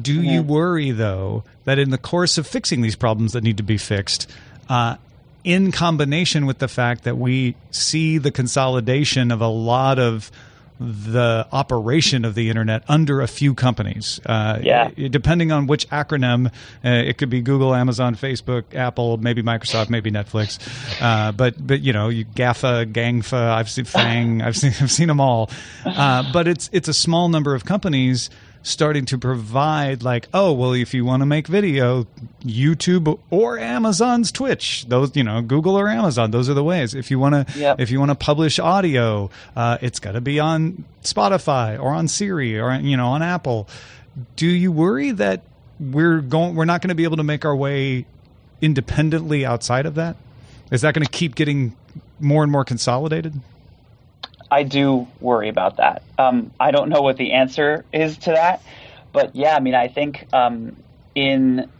Do 0.00 0.14
mm-hmm. 0.14 0.24
you 0.24 0.42
worry 0.42 0.90
though 0.90 1.44
that 1.64 1.78
in 1.78 1.90
the 1.90 1.98
course 1.98 2.38
of 2.38 2.46
fixing 2.46 2.82
these 2.82 2.96
problems 2.96 3.32
that 3.32 3.42
need 3.42 3.56
to 3.56 3.62
be 3.62 3.78
fixed, 3.78 4.30
uh, 4.68 4.96
in 5.44 5.70
combination 5.70 6.44
with 6.44 6.58
the 6.58 6.68
fact 6.68 7.04
that 7.04 7.16
we 7.16 7.54
see 7.70 8.18
the 8.18 8.32
consolidation 8.32 9.30
of 9.30 9.40
a 9.40 9.46
lot 9.46 9.98
of 9.98 10.30
the 10.78 11.46
operation 11.52 12.24
of 12.24 12.34
the 12.34 12.50
internet 12.50 12.82
under 12.88 13.20
a 13.20 13.26
few 13.26 13.54
companies. 13.54 14.20
Uh, 14.26 14.58
yeah. 14.62 14.90
Depending 14.90 15.52
on 15.52 15.66
which 15.66 15.88
acronym, 15.88 16.48
uh, 16.48 16.50
it 16.82 17.18
could 17.18 17.30
be 17.30 17.40
Google, 17.40 17.74
Amazon, 17.74 18.14
Facebook, 18.14 18.74
Apple, 18.74 19.16
maybe 19.16 19.42
Microsoft, 19.42 19.90
maybe 19.90 20.10
Netflix. 20.10 20.58
Uh, 21.00 21.32
but 21.32 21.54
but 21.64 21.80
you 21.80 21.92
know, 21.92 22.08
you 22.08 22.24
GAFA, 22.24 22.92
GANGFA, 22.92 23.50
I've 23.50 23.70
seen 23.70 23.84
FANG, 23.84 24.42
I've 24.42 24.56
seen 24.56 24.72
I've 24.80 24.92
seen 24.92 25.08
them 25.08 25.20
all. 25.20 25.50
Uh, 25.84 26.30
but 26.32 26.46
it's 26.46 26.68
it's 26.72 26.88
a 26.88 26.94
small 26.94 27.28
number 27.28 27.54
of 27.54 27.64
companies 27.64 28.30
starting 28.66 29.04
to 29.04 29.16
provide 29.16 30.02
like 30.02 30.28
oh 30.34 30.52
well 30.52 30.72
if 30.72 30.92
you 30.92 31.04
want 31.04 31.20
to 31.20 31.26
make 31.26 31.46
video 31.46 32.04
youtube 32.44 33.16
or 33.30 33.60
amazon's 33.60 34.32
twitch 34.32 34.84
those 34.88 35.14
you 35.14 35.22
know 35.22 35.40
google 35.40 35.78
or 35.78 35.88
amazon 35.88 36.32
those 36.32 36.50
are 36.50 36.54
the 36.54 36.64
ways. 36.64 36.92
If 36.94 37.10
you 37.10 37.18
want 37.20 37.48
to 37.48 37.58
yep. 37.58 37.80
if 37.80 37.90
you 37.92 38.00
want 38.00 38.10
to 38.10 38.16
publish 38.16 38.58
audio 38.58 39.30
uh, 39.54 39.78
it's 39.80 40.00
got 40.00 40.12
to 40.12 40.20
be 40.20 40.40
on 40.40 40.84
spotify 41.04 41.80
or 41.80 41.90
on 41.90 42.08
siri 42.08 42.58
or 42.58 42.74
you 42.74 42.96
know 42.96 43.08
on 43.08 43.22
apple. 43.22 43.68
Do 44.34 44.46
you 44.46 44.72
worry 44.72 45.12
that 45.12 45.42
we're 45.78 46.20
going 46.20 46.56
we're 46.56 46.64
not 46.64 46.82
going 46.82 46.88
to 46.88 46.94
be 46.94 47.04
able 47.04 47.18
to 47.18 47.24
make 47.24 47.44
our 47.44 47.54
way 47.54 48.06
independently 48.60 49.46
outside 49.46 49.86
of 49.86 49.94
that? 49.94 50.16
Is 50.72 50.80
that 50.80 50.94
going 50.94 51.04
to 51.04 51.10
keep 51.10 51.36
getting 51.36 51.76
more 52.18 52.42
and 52.42 52.50
more 52.50 52.64
consolidated 52.64 53.40
I 54.50 54.62
do 54.62 55.08
worry 55.20 55.48
about 55.48 55.78
that. 55.78 56.04
Um, 56.18 56.52
I 56.60 56.70
don't 56.70 56.88
know 56.88 57.02
what 57.02 57.16
the 57.16 57.32
answer 57.32 57.86
is 57.92 58.18
to 58.18 58.32
that, 58.32 58.64
but 59.12 59.34
yeah, 59.34 59.56
I 59.56 59.60
mean, 59.60 59.74
I 59.74 59.88
think 59.88 60.26
um, 60.32 60.76
in 61.14 61.70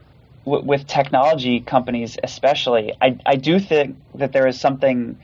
w- 0.44 0.64
with 0.66 0.87
technology 0.87 1.61
companies, 1.61 2.18
especially, 2.23 2.94
I, 3.00 3.18
I 3.26 3.37
do 3.37 3.58
think 3.61 3.99
that 4.14 4.32
there 4.32 4.46
is 4.49 4.61
something 4.61 5.20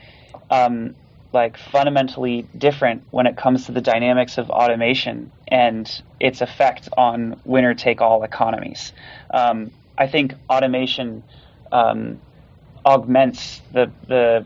um, 0.49 0.95
like 1.33 1.57
fundamentally 1.57 2.47
different 2.57 3.03
when 3.11 3.27
it 3.27 3.37
comes 3.37 3.65
to 3.65 3.71
the 3.71 3.81
dynamics 3.81 4.37
of 4.37 4.49
automation 4.49 5.31
and 5.47 6.01
its 6.19 6.41
effect 6.41 6.89
on 6.97 7.41
winner 7.43 7.73
take 7.73 8.01
all 8.01 8.23
economies. 8.23 8.93
Um, 9.33 9.71
I 9.97 10.07
think 10.07 10.33
automation 10.49 11.23
um, 11.71 12.21
augments 12.85 13.61
the 13.71 13.91
the 14.07 14.45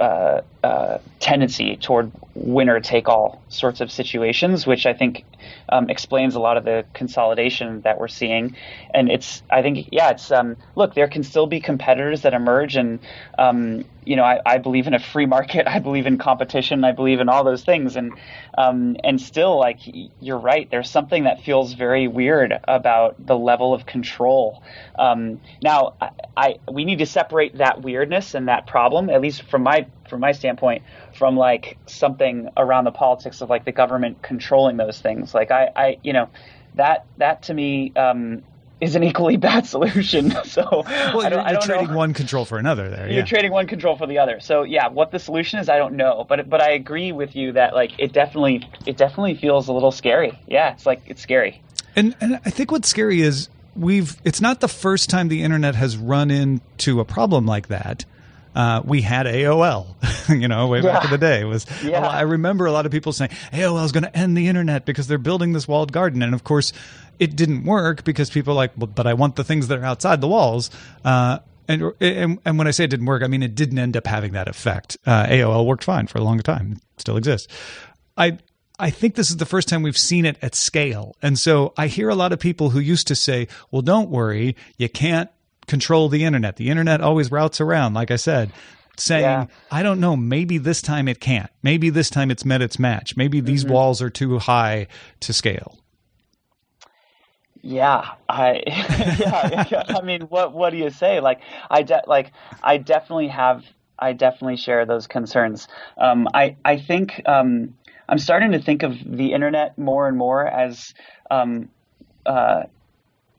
uh, 0.00 0.42
uh, 0.62 0.98
tendency 1.18 1.76
toward 1.76 2.12
winner 2.34 2.80
take 2.80 3.08
all 3.08 3.42
sorts 3.48 3.80
of 3.80 3.90
situations, 3.90 4.66
which 4.66 4.86
I 4.86 4.92
think 4.92 5.24
um, 5.68 5.90
explains 5.90 6.34
a 6.34 6.40
lot 6.40 6.56
of 6.56 6.64
the 6.64 6.84
consolidation 6.94 7.80
that 7.82 7.98
we're 7.98 8.08
seeing. 8.08 8.56
And 8.94 9.10
it's, 9.10 9.42
I 9.50 9.62
think, 9.62 9.88
yeah, 9.90 10.10
it's, 10.10 10.30
um, 10.30 10.56
look, 10.76 10.94
there 10.94 11.08
can 11.08 11.24
still 11.24 11.46
be 11.46 11.60
competitors 11.60 12.22
that 12.22 12.32
emerge. 12.32 12.76
And, 12.76 13.00
um, 13.38 13.84
you 14.04 14.16
know, 14.16 14.22
I, 14.22 14.40
I, 14.46 14.58
believe 14.58 14.86
in 14.86 14.94
a 14.94 14.98
free 15.00 15.26
market. 15.26 15.66
I 15.70 15.78
believe 15.78 16.06
in 16.06 16.16
competition. 16.16 16.84
I 16.84 16.92
believe 16.92 17.20
in 17.20 17.28
all 17.28 17.44
those 17.44 17.64
things. 17.64 17.96
And, 17.96 18.12
um, 18.56 18.96
and 19.02 19.20
still, 19.20 19.58
like, 19.58 19.80
you're 20.20 20.38
right. 20.38 20.70
There's 20.70 20.90
something 20.90 21.24
that 21.24 21.42
feels 21.42 21.74
very 21.74 22.08
weird 22.08 22.54
about 22.68 23.26
the 23.26 23.36
level 23.36 23.74
of 23.74 23.84
control. 23.84 24.62
Um, 24.96 25.40
now, 25.62 25.94
I, 26.00 26.10
I, 26.36 26.56
we 26.70 26.84
need 26.84 26.98
to 26.98 27.06
separate 27.06 27.58
that 27.58 27.82
weirdness 27.82 28.34
and 28.34 28.48
that 28.48 28.66
problem, 28.66 29.10
at 29.10 29.20
least 29.20 29.42
from 29.42 29.64
my 29.64 29.86
from 30.12 30.20
my 30.20 30.32
standpoint, 30.32 30.82
from 31.14 31.38
like 31.38 31.78
something 31.86 32.50
around 32.58 32.84
the 32.84 32.90
politics 32.90 33.40
of 33.40 33.48
like 33.48 33.64
the 33.64 33.72
government 33.72 34.20
controlling 34.20 34.76
those 34.76 35.00
things. 35.00 35.32
Like 35.32 35.50
I, 35.50 35.70
I 35.74 35.98
you 36.04 36.12
know, 36.12 36.28
that 36.74 37.06
that 37.16 37.44
to 37.44 37.54
me 37.54 37.94
um, 37.96 38.42
is 38.78 38.94
an 38.94 39.02
equally 39.04 39.36
bad 39.48 39.66
solution. 39.66 40.34
So 40.44 40.82
well, 40.84 41.30
you're, 41.30 41.48
you're 41.48 41.60
trading 41.62 41.88
know. 41.88 41.96
one 41.96 42.12
control 42.12 42.44
for 42.44 42.58
another. 42.58 42.90
There, 42.90 43.10
you're 43.10 43.24
trading 43.24 43.52
one 43.52 43.66
control 43.66 43.96
for 43.96 44.06
the 44.06 44.18
other. 44.18 44.38
So 44.40 44.64
yeah, 44.64 44.88
what 44.88 45.12
the 45.12 45.18
solution 45.18 45.60
is, 45.60 45.70
I 45.70 45.78
don't 45.78 45.94
know. 45.94 46.26
But 46.28 46.50
but 46.50 46.60
I 46.60 46.72
agree 46.72 47.10
with 47.10 47.34
you 47.34 47.52
that 47.52 47.74
like 47.74 47.92
it 47.98 48.12
definitely 48.12 48.68
it 48.84 48.98
definitely 48.98 49.34
feels 49.34 49.68
a 49.68 49.72
little 49.72 49.92
scary. 49.92 50.38
Yeah, 50.46 50.74
it's 50.74 50.84
like 50.84 51.00
it's 51.06 51.22
scary. 51.22 51.62
And 51.96 52.14
and 52.20 52.38
I 52.44 52.50
think 52.50 52.70
what's 52.70 52.88
scary 52.88 53.22
is 53.22 53.48
we've 53.74 54.20
it's 54.24 54.42
not 54.42 54.60
the 54.60 54.68
first 54.68 55.08
time 55.08 55.28
the 55.28 55.42
internet 55.42 55.74
has 55.74 55.96
run 55.96 56.30
into 56.30 57.00
a 57.00 57.04
problem 57.06 57.46
like 57.46 57.68
that 57.68 58.04
uh, 58.54 58.82
we 58.84 59.02
had 59.02 59.26
AOL, 59.26 59.86
you 60.40 60.48
know, 60.48 60.66
way 60.68 60.80
yeah. 60.80 60.92
back 60.92 61.04
in 61.04 61.10
the 61.10 61.18
day. 61.18 61.40
It 61.40 61.44
was 61.44 61.66
yeah. 61.82 62.00
lot, 62.00 62.14
I 62.14 62.22
remember 62.22 62.66
a 62.66 62.72
lot 62.72 62.86
of 62.86 62.92
people 62.92 63.12
saying 63.12 63.30
AOL 63.52 63.84
is 63.84 63.92
going 63.92 64.04
to 64.04 64.16
end 64.16 64.36
the 64.36 64.48
internet 64.48 64.84
because 64.84 65.06
they're 65.06 65.18
building 65.18 65.52
this 65.52 65.66
walled 65.66 65.92
garden, 65.92 66.22
and 66.22 66.34
of 66.34 66.44
course, 66.44 66.72
it 67.18 67.36
didn't 67.36 67.64
work 67.64 68.04
because 68.04 68.30
people 68.30 68.52
are 68.52 68.56
like, 68.56 68.72
well, 68.76 68.86
but 68.86 69.06
I 69.06 69.14
want 69.14 69.36
the 69.36 69.44
things 69.44 69.68
that 69.68 69.78
are 69.78 69.84
outside 69.84 70.20
the 70.20 70.28
walls. 70.28 70.70
Uh, 71.04 71.38
and, 71.68 71.92
and, 72.00 72.38
and 72.44 72.58
when 72.58 72.66
I 72.66 72.72
say 72.72 72.84
it 72.84 72.90
didn't 72.90 73.06
work, 73.06 73.22
I 73.22 73.28
mean 73.28 73.42
it 73.42 73.54
didn't 73.54 73.78
end 73.78 73.96
up 73.96 74.06
having 74.06 74.32
that 74.32 74.48
effect. 74.48 74.96
Uh, 75.06 75.26
AOL 75.26 75.64
worked 75.66 75.84
fine 75.84 76.06
for 76.06 76.18
a 76.18 76.22
long 76.22 76.40
time; 76.40 76.72
it 76.72 77.00
still 77.00 77.16
exists. 77.16 77.48
I 78.16 78.38
I 78.78 78.90
think 78.90 79.14
this 79.14 79.30
is 79.30 79.36
the 79.36 79.46
first 79.46 79.68
time 79.68 79.82
we've 79.82 79.96
seen 79.96 80.24
it 80.24 80.36
at 80.42 80.56
scale. 80.56 81.14
And 81.22 81.38
so 81.38 81.72
I 81.76 81.86
hear 81.86 82.08
a 82.08 82.16
lot 82.16 82.32
of 82.32 82.40
people 82.40 82.70
who 82.70 82.80
used 82.80 83.06
to 83.06 83.14
say, 83.14 83.46
well, 83.70 83.80
don't 83.80 84.10
worry, 84.10 84.56
you 84.76 84.88
can't 84.88 85.30
control 85.66 86.08
the 86.08 86.24
internet. 86.24 86.56
The 86.56 86.68
internet 86.68 87.00
always 87.00 87.30
routes 87.30 87.60
around, 87.60 87.94
like 87.94 88.10
I 88.10 88.16
said, 88.16 88.52
saying, 88.96 89.22
yeah. 89.22 89.46
I 89.70 89.82
don't 89.82 90.00
know, 90.00 90.16
maybe 90.16 90.58
this 90.58 90.82
time 90.82 91.08
it 91.08 91.20
can't. 91.20 91.50
Maybe 91.62 91.90
this 91.90 92.10
time 92.10 92.30
it's 92.30 92.44
met 92.44 92.62
its 92.62 92.78
match. 92.78 93.16
Maybe 93.16 93.40
these 93.40 93.64
mm-hmm. 93.64 93.72
walls 93.72 94.02
are 94.02 94.10
too 94.10 94.38
high 94.38 94.88
to 95.20 95.32
scale. 95.32 95.78
Yeah, 97.64 98.14
I 98.28 98.62
yeah, 98.66 99.64
yeah, 99.70 99.84
I 99.88 100.02
mean, 100.02 100.22
what 100.22 100.52
what 100.52 100.70
do 100.70 100.78
you 100.78 100.90
say? 100.90 101.20
Like 101.20 101.40
I 101.70 101.82
de- 101.82 102.02
like 102.08 102.32
I 102.60 102.76
definitely 102.76 103.28
have 103.28 103.64
I 103.96 104.14
definitely 104.14 104.56
share 104.56 104.84
those 104.84 105.06
concerns. 105.06 105.68
Um, 105.96 106.26
I 106.34 106.56
I 106.64 106.76
think 106.78 107.22
um, 107.24 107.76
I'm 108.08 108.18
starting 108.18 108.50
to 108.52 108.60
think 108.60 108.82
of 108.82 108.96
the 109.04 109.32
internet 109.32 109.78
more 109.78 110.08
and 110.08 110.16
more 110.18 110.44
as 110.44 110.92
um, 111.30 111.68
uh, 112.26 112.64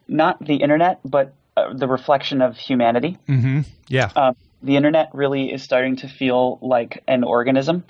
not 0.08 0.44
the 0.44 0.56
internet, 0.56 1.02
but 1.04 1.34
uh, 1.56 1.74
the 1.74 1.88
reflection 1.88 2.42
of 2.42 2.58
humanity. 2.58 3.18
Mm-hmm. 3.28 3.62
Yeah. 3.88 4.10
Um, 4.16 4.36
the 4.64 4.78
internet 4.78 5.10
really 5.14 5.52
is 5.52 5.62
starting 5.62 5.98
to 5.98 6.08
feel 6.08 6.58
like 6.62 7.04
an 7.08 7.24
organism. 7.24 7.84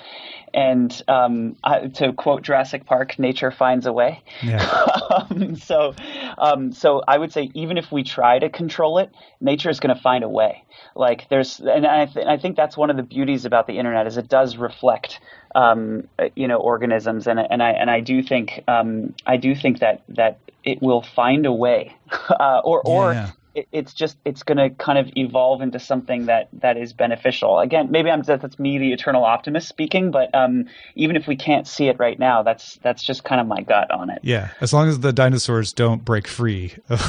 And 0.53 1.01
um, 1.08 1.55
to 1.96 2.13
quote 2.13 2.41
Jurassic 2.41 2.86
Park, 2.86 3.17
nature 3.17 3.51
finds 3.51 3.86
a 3.86 3.93
way. 3.93 4.22
Yeah. 4.41 4.63
um, 5.10 5.55
so, 5.55 5.96
um, 6.38 6.74
so 6.74 7.01
I 7.08 7.17
would 7.17 7.32
say 7.32 7.51
even 7.53 7.77
if 7.77 7.91
we 7.91 8.03
try 8.03 8.39
to 8.39 8.50
control 8.50 8.98
it, 8.98 9.12
nature 9.39 9.70
is 9.70 9.79
going 9.79 9.96
to 9.96 10.01
find 10.01 10.24
a 10.24 10.29
way. 10.29 10.63
Like 10.96 11.29
there's, 11.29 11.60
and 11.60 11.88
I, 11.88 12.05
th- 12.05 12.25
I 12.25 12.38
think 12.38 12.55
that's 12.55 12.75
one 12.75 12.89
of 12.89 12.98
the 12.98 13.03
beauties 13.03 13.46
about 13.46 13.65
the 13.65 13.77
internet 13.79 14.05
is 14.05 14.17
it 14.17 14.27
does 14.27 14.58
reflect, 14.58 15.20
um, 15.55 16.08
you 16.36 16.48
know, 16.48 16.58
organisms, 16.58 17.25
and 17.27 17.39
and 17.39 17.63
I 17.63 17.72
and 17.72 17.89
I 17.89 18.01
do 18.01 18.22
think 18.22 18.63
um, 18.67 19.15
I 19.25 19.38
do 19.38 19.55
think 19.55 19.79
that 19.79 20.03
that 20.10 20.38
it 20.63 20.84
will 20.84 21.01
find 21.01 21.48
a 21.48 21.51
way, 21.51 21.96
uh, 22.29 22.62
or 22.63 22.82
or 22.86 23.13
yeah 23.13 23.32
it, 23.56 23.68
it's 23.72 23.94
just 23.94 24.18
it's 24.26 24.44
going 24.44 24.58
to 24.58 24.70
kind 24.72 24.98
of 24.98 25.12
evolve 25.16 25.62
into 25.62 25.80
something 25.80 26.26
that 26.26 26.50
that 26.54 26.78
is 26.78 26.94
beneficial. 26.94 27.60
Again, 27.60 27.92
maybe 27.92 28.10
I'm 28.10 28.24
that's 28.24 28.60
me, 28.60 28.78
the 28.78 28.94
eternal 28.94 29.24
optimist 29.24 29.68
speaking, 29.68 30.12
but 30.12 30.34
um, 30.34 30.66
even 30.96 31.16
if 31.16 31.28
we 31.28 31.36
can't 31.36 31.68
see 31.68 31.88
it 31.88 31.98
right 32.00 32.18
now, 32.18 32.44
that's 32.44 32.80
that's 32.84 33.04
just 33.04 33.24
kind 33.24 33.42
of 33.42 33.48
my 33.48 33.62
gut 33.62 33.92
on 33.92 34.10
it. 34.10 34.20
Yeah, 34.24 34.50
as 34.62 34.74
long 34.74 34.88
as 34.88 35.00
the 35.00 35.14
dinosaurs 35.14 35.74
don't 35.74 36.04
break 36.04 36.28
free 36.28 36.74
of, 36.90 37.00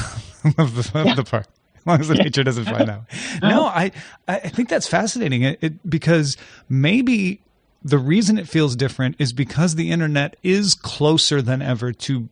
the, 0.43 0.91
of 0.93 1.05
yeah. 1.05 1.15
the 1.15 1.23
park. 1.23 1.47
As 1.77 1.85
long 1.85 1.99
as 1.99 2.07
the 2.07 2.15
nature 2.15 2.43
doesn't 2.43 2.65
find 2.65 2.89
out. 2.89 3.03
No, 3.41 3.65
I 3.65 3.91
I 4.27 4.39
think 4.39 4.69
that's 4.69 4.87
fascinating. 4.87 5.43
It, 5.43 5.59
it, 5.61 5.89
because 5.89 6.35
maybe 6.67 7.41
the 7.83 7.99
reason 7.99 8.37
it 8.39 8.47
feels 8.47 8.75
different 8.75 9.15
is 9.19 9.33
because 9.33 9.75
the 9.75 9.91
internet 9.91 10.35
is 10.41 10.73
closer 10.73 11.41
than 11.41 11.61
ever 11.61 11.93
to 11.93 12.27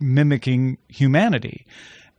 mimicking 0.00 0.78
humanity 0.88 1.66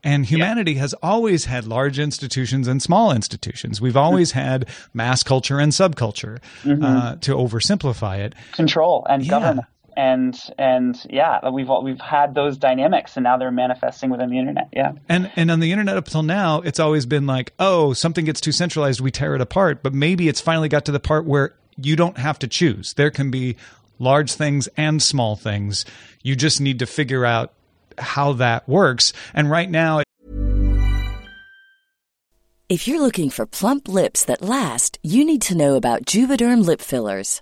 And 0.08 0.26
humanity 0.26 0.74
yeah. 0.74 0.82
has 0.82 0.94
always 1.04 1.46
had 1.46 1.68
large 1.68 2.00
institutions 2.00 2.68
and 2.68 2.82
small 2.82 3.12
institutions. 3.12 3.82
We've 3.82 3.98
always 3.98 4.32
had 4.32 4.70
mass 4.94 5.22
culture 5.22 5.60
and 5.60 5.72
subculture, 5.72 6.40
mm-hmm. 6.64 6.84
uh, 6.84 7.16
to 7.18 7.36
oversimplify 7.36 8.20
it. 8.20 8.34
Control 8.54 9.06
and 9.10 9.24
yeah. 9.24 9.30
government 9.30 9.68
and 9.98 10.40
and 10.60 10.96
yeah, 11.10 11.50
we've 11.50 11.68
we've 11.84 12.00
had 12.00 12.36
those 12.36 12.58
dynamics, 12.58 13.18
and 13.18 13.24
now 13.24 13.38
they're 13.38 13.52
manifesting 13.52 14.12
within 14.12 14.30
the 14.30 14.38
internet. 14.38 14.70
Yeah, 14.72 14.92
and 15.10 15.32
and 15.36 15.50
on 15.50 15.60
the 15.60 15.72
internet 15.72 15.98
up 15.98 16.06
till 16.06 16.22
now, 16.22 16.62
it's 16.62 16.80
always 16.80 17.08
been 17.08 17.26
like, 17.26 17.52
oh, 17.58 17.94
something 17.94 18.24
gets 18.24 18.40
too 18.40 18.52
centralized, 18.52 19.02
we 19.02 19.10
tear 19.10 19.34
it 19.34 19.42
apart. 19.42 19.82
But 19.82 19.96
maybe 19.96 20.28
it's 20.28 20.40
finally 20.40 20.70
got 20.70 20.86
to 20.86 20.92
the 20.92 21.00
part 21.00 21.26
where 21.26 21.56
you 21.82 21.96
don't 21.96 22.20
have 22.20 22.38
to 22.40 22.48
choose. 22.48 22.94
There 22.94 23.10
can 23.10 23.32
be 23.32 23.58
large 23.98 24.34
things 24.34 24.70
and 24.78 25.02
small 25.02 25.36
things. 25.36 25.84
You 26.22 26.36
just 26.36 26.62
need 26.62 26.78
to 26.80 26.86
figure 26.86 27.26
out 27.26 27.54
how 27.98 28.34
that 28.34 28.68
works. 28.68 29.14
And 29.34 29.50
right 29.50 29.70
now, 29.70 30.02
if 32.70 32.86
you're 32.86 33.00
looking 33.00 33.30
for 33.30 33.46
plump 33.46 33.88
lips 33.88 34.26
that 34.26 34.42
last, 34.42 35.00
you 35.02 35.24
need 35.24 35.42
to 35.44 35.56
know 35.56 35.76
about 35.76 36.04
Juvederm 36.04 36.66
lip 36.66 36.82
fillers. 36.82 37.42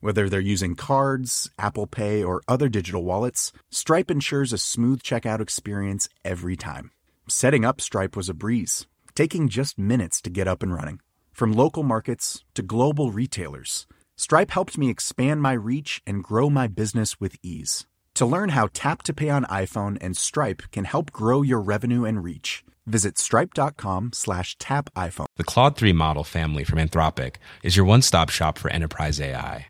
Whether 0.00 0.30
they're 0.30 0.40
using 0.40 0.76
cards, 0.76 1.50
Apple 1.58 1.86
Pay, 1.86 2.24
or 2.24 2.40
other 2.48 2.70
digital 2.70 3.04
wallets, 3.04 3.52
Stripe 3.70 4.10
ensures 4.10 4.50
a 4.50 4.58
smooth 4.58 5.02
checkout 5.02 5.40
experience 5.40 6.08
every 6.24 6.56
time. 6.56 6.90
Setting 7.28 7.66
up 7.66 7.82
Stripe 7.82 8.16
was 8.16 8.30
a 8.30 8.34
breeze, 8.34 8.86
taking 9.14 9.50
just 9.50 9.78
minutes 9.78 10.22
to 10.22 10.30
get 10.30 10.48
up 10.48 10.62
and 10.62 10.72
running. 10.72 11.00
From 11.32 11.52
local 11.52 11.82
markets 11.82 12.42
to 12.54 12.62
global 12.62 13.12
retailers, 13.12 13.86
Stripe 14.16 14.52
helped 14.52 14.78
me 14.78 14.88
expand 14.88 15.42
my 15.42 15.52
reach 15.52 16.00
and 16.06 16.24
grow 16.24 16.48
my 16.48 16.66
business 16.66 17.20
with 17.20 17.36
ease. 17.42 17.86
To 18.14 18.24
learn 18.24 18.50
how 18.50 18.68
Tap 18.72 19.02
to 19.02 19.12
Pay 19.12 19.28
on 19.28 19.44
iPhone 19.44 19.98
and 20.00 20.16
Stripe 20.16 20.62
can 20.72 20.84
help 20.84 21.12
grow 21.12 21.42
your 21.42 21.60
revenue 21.60 22.06
and 22.06 22.24
reach, 22.24 22.64
visit 22.86 23.18
stripe.com 23.18 24.12
slash 24.14 24.56
tap 24.58 24.88
iPhone. 24.94 25.26
The 25.36 25.44
Claude 25.44 25.76
3 25.76 25.92
model 25.92 26.24
family 26.24 26.64
from 26.64 26.78
Anthropic 26.78 27.36
is 27.62 27.76
your 27.76 27.84
one-stop 27.84 28.30
shop 28.30 28.56
for 28.56 28.70
enterprise 28.70 29.20
AI. 29.20 29.69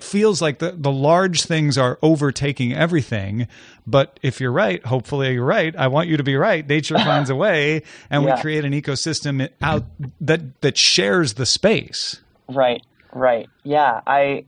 feels 0.00 0.40
like 0.40 0.58
the, 0.58 0.72
the 0.72 0.90
large 0.90 1.42
things 1.42 1.76
are 1.76 1.98
overtaking 2.02 2.72
everything. 2.72 3.46
But 3.86 4.18
if 4.22 4.40
you're 4.40 4.52
right, 4.52 4.84
hopefully 4.84 5.34
you're 5.34 5.44
right. 5.44 5.74
I 5.76 5.88
want 5.88 6.08
you 6.08 6.16
to 6.16 6.22
be 6.22 6.36
right. 6.36 6.66
Nature 6.66 6.98
finds 6.98 7.30
a 7.30 7.36
way, 7.36 7.82
and 8.10 8.24
yeah. 8.24 8.36
we 8.36 8.40
create 8.40 8.64
an 8.64 8.72
ecosystem 8.72 9.48
out 9.60 9.84
that 10.20 10.60
that 10.62 10.78
shares 10.78 11.34
the 11.34 11.46
space. 11.46 12.20
Right. 12.48 12.82
Right. 13.12 13.48
Yeah. 13.64 14.00
I. 14.06 14.46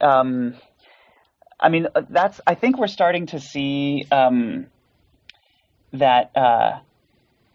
Um, 0.00 0.54
I 1.58 1.68
mean, 1.68 1.88
that's. 2.08 2.40
I 2.46 2.54
think 2.54 2.78
we're 2.78 2.86
starting 2.86 3.26
to 3.26 3.40
see 3.40 4.06
um, 4.12 4.66
that. 5.92 6.36
Uh, 6.36 6.78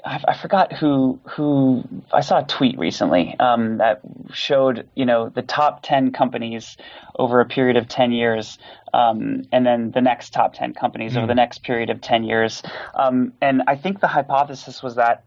I, 0.03 0.37
forgot 0.37 0.73
who 0.73 1.19
who 1.29 1.83
I 2.11 2.21
saw 2.21 2.39
a 2.39 2.43
tweet 2.43 2.77
recently 2.77 3.35
um, 3.39 3.77
that 3.77 4.01
showed 4.33 4.87
you 4.95 5.05
know 5.05 5.29
the 5.29 5.41
top 5.41 5.83
ten 5.83 6.11
companies 6.11 6.77
over 7.17 7.39
a 7.39 7.45
period 7.45 7.77
of 7.77 7.87
ten 7.87 8.11
years, 8.11 8.57
um, 8.93 9.43
and 9.51 9.65
then 9.65 9.91
the 9.91 10.01
next 10.01 10.33
top 10.33 10.53
ten 10.53 10.73
companies 10.73 11.13
mm. 11.13 11.17
over 11.17 11.27
the 11.27 11.33
hmm. 11.33 11.37
next 11.37 11.63
period 11.63 11.89
of 11.89 12.01
ten 12.01 12.23
years. 12.23 12.63
Um, 12.95 13.33
and 13.41 13.63
I 13.67 13.75
think 13.75 13.99
the 13.99 14.07
hypothesis 14.07 14.81
was 14.81 14.95
that 14.95 15.23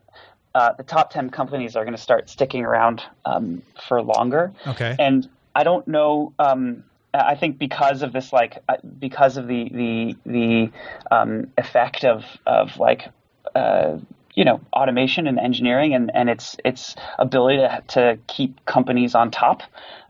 uh, 0.54 0.72
the 0.74 0.82
top 0.82 1.10
ten 1.10 1.30
companies 1.30 1.76
are 1.76 1.84
going 1.84 1.96
to 1.96 2.02
start 2.02 2.30
sticking 2.30 2.64
around 2.64 3.02
um, 3.24 3.62
for 3.86 4.02
longer. 4.02 4.52
Okay. 4.66 4.96
And 4.98 5.28
I 5.54 5.64
don't 5.64 5.86
know. 5.86 6.32
Um, 6.38 6.84
I 7.12 7.36
think 7.36 7.58
because 7.58 8.02
of 8.02 8.12
this, 8.12 8.32
like 8.32 8.58
uh, 8.68 8.76
because 8.98 9.36
of 9.36 9.46
the 9.46 9.68
the 9.70 10.16
the 10.26 10.70
um, 11.10 11.52
effect 11.56 12.04
of 12.04 12.24
of 12.46 12.76
like 12.78 13.08
uh, 13.54 13.98
you 14.34 14.44
know 14.44 14.60
automation 14.72 15.26
and 15.26 15.38
engineering 15.38 15.94
and, 15.94 16.10
and 16.14 16.28
its 16.28 16.56
its 16.64 16.96
ability 17.18 17.58
to, 17.58 17.82
to 17.88 18.18
keep 18.26 18.64
companies 18.66 19.14
on 19.14 19.30
top. 19.30 19.62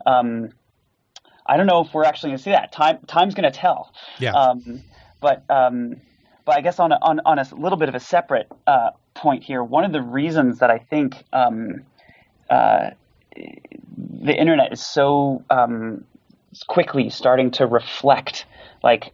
Um, 0.05 0.51
I 1.45 1.57
don't 1.57 1.67
know 1.67 1.81
if 1.81 1.93
we're 1.93 2.05
actually 2.05 2.29
going 2.29 2.37
to 2.37 2.43
see 2.43 2.51
that. 2.51 2.71
Time 2.71 2.99
time's 3.07 3.35
going 3.35 3.51
to 3.51 3.57
tell. 3.57 3.93
Yeah. 4.19 4.33
Um, 4.33 4.83
but 5.21 5.43
um, 5.49 6.01
but 6.43 6.57
I 6.57 6.61
guess 6.61 6.79
on 6.79 6.91
a, 6.91 6.99
on 7.01 7.21
on 7.25 7.39
a 7.39 7.47
little 7.55 7.77
bit 7.77 7.89
of 7.89 7.95
a 7.95 7.99
separate 7.99 8.51
uh, 8.65 8.91
point 9.13 9.43
here, 9.43 9.63
one 9.63 9.85
of 9.85 9.91
the 9.91 10.01
reasons 10.01 10.59
that 10.59 10.71
I 10.71 10.79
think 10.79 11.23
um, 11.31 11.83
uh, 12.49 12.91
the 13.35 14.33
internet 14.33 14.73
is 14.73 14.85
so 14.85 15.43
um, 15.49 16.05
quickly 16.67 17.09
starting 17.09 17.51
to 17.51 17.65
reflect 17.67 18.45
like 18.83 19.13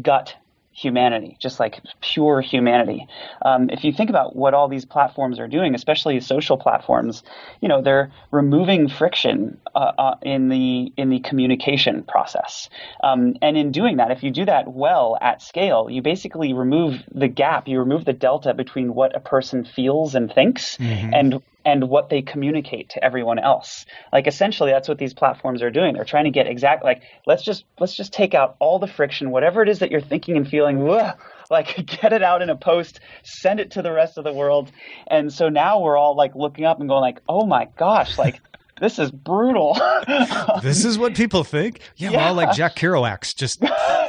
gut 0.00 0.34
humanity, 0.76 1.36
just 1.40 1.58
like 1.58 1.80
pure 2.02 2.42
humanity. 2.42 3.06
Um, 3.42 3.70
if 3.70 3.82
you 3.82 3.92
think 3.92 4.10
about 4.10 4.36
what 4.36 4.52
all 4.52 4.68
these 4.68 4.84
platforms 4.84 5.40
are 5.40 5.48
doing, 5.48 5.74
especially 5.74 6.20
social 6.20 6.58
platforms, 6.58 7.22
you 7.62 7.68
know 7.68 7.80
they're 7.80 8.12
removing 8.30 8.88
friction 8.88 9.58
uh, 9.74 9.92
uh, 9.98 10.14
in 10.22 10.48
the 10.48 10.92
in 10.96 11.08
the 11.08 11.20
communication 11.20 12.02
process. 12.04 12.68
Um, 13.02 13.36
and 13.40 13.56
in 13.56 13.72
doing 13.72 13.96
that, 13.96 14.10
if 14.10 14.22
you 14.22 14.30
do 14.30 14.44
that 14.44 14.70
well 14.70 15.16
at 15.22 15.40
scale, 15.40 15.88
you 15.90 16.02
basically 16.02 16.52
remove 16.52 17.02
the 17.10 17.28
gap, 17.28 17.68
you 17.68 17.78
remove 17.78 18.04
the 18.04 18.12
delta 18.12 18.52
between 18.52 18.94
what 18.94 19.16
a 19.16 19.20
person 19.20 19.64
feels 19.64 20.14
and 20.14 20.30
thinks, 20.32 20.76
mm-hmm. 20.76 21.14
and 21.14 21.42
and 21.66 21.88
what 21.88 22.08
they 22.08 22.22
communicate 22.22 22.88
to 22.90 23.04
everyone 23.04 23.40
else. 23.40 23.84
Like 24.12 24.28
essentially 24.28 24.70
that's 24.70 24.88
what 24.88 24.98
these 24.98 25.12
platforms 25.12 25.62
are 25.62 25.70
doing. 25.70 25.94
They're 25.94 26.04
trying 26.04 26.24
to 26.24 26.30
get 26.30 26.46
exact 26.46 26.84
like 26.84 27.02
let's 27.26 27.42
just 27.42 27.64
let's 27.80 27.96
just 27.96 28.12
take 28.12 28.32
out 28.34 28.54
all 28.60 28.78
the 28.78 28.86
friction, 28.86 29.30
whatever 29.30 29.62
it 29.62 29.68
is 29.68 29.80
that 29.80 29.90
you're 29.90 30.00
thinking 30.00 30.36
and 30.36 30.48
feeling, 30.48 30.78
like 31.50 31.84
get 32.00 32.12
it 32.12 32.22
out 32.22 32.40
in 32.40 32.50
a 32.50 32.56
post, 32.56 33.00
send 33.24 33.58
it 33.58 33.72
to 33.72 33.82
the 33.82 33.90
rest 33.90 34.16
of 34.16 34.22
the 34.22 34.32
world. 34.32 34.70
And 35.08 35.32
so 35.32 35.48
now 35.48 35.80
we're 35.80 35.96
all 35.96 36.16
like 36.16 36.36
looking 36.36 36.64
up 36.64 36.78
and 36.78 36.88
going 36.88 37.00
like, 37.00 37.20
"Oh 37.28 37.44
my 37.46 37.66
gosh, 37.76 38.16
like 38.16 38.40
this 38.80 39.00
is 39.00 39.10
brutal. 39.10 39.76
this 40.62 40.84
is 40.84 40.98
what 40.98 41.16
people 41.16 41.42
think. 41.42 41.80
Yeah, 41.96 42.10
yeah. 42.10 42.16
well, 42.26 42.34
like 42.34 42.54
Jack 42.54 42.76
Kerouac's, 42.76 43.34
just 43.34 43.60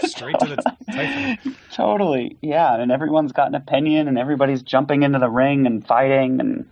straight 0.07 0.37
to 0.39 0.45
the. 0.45 1.37
Totally, 1.71 2.37
yeah. 2.43 2.79
And 2.79 2.91
everyone's 2.91 3.31
got 3.31 3.47
an 3.47 3.55
opinion, 3.55 4.07
and 4.07 4.19
everybody's 4.19 4.61
jumping 4.61 5.01
into 5.01 5.17
the 5.17 5.29
ring 5.29 5.65
and 5.65 5.85
fighting, 5.85 6.39
and 6.39 6.69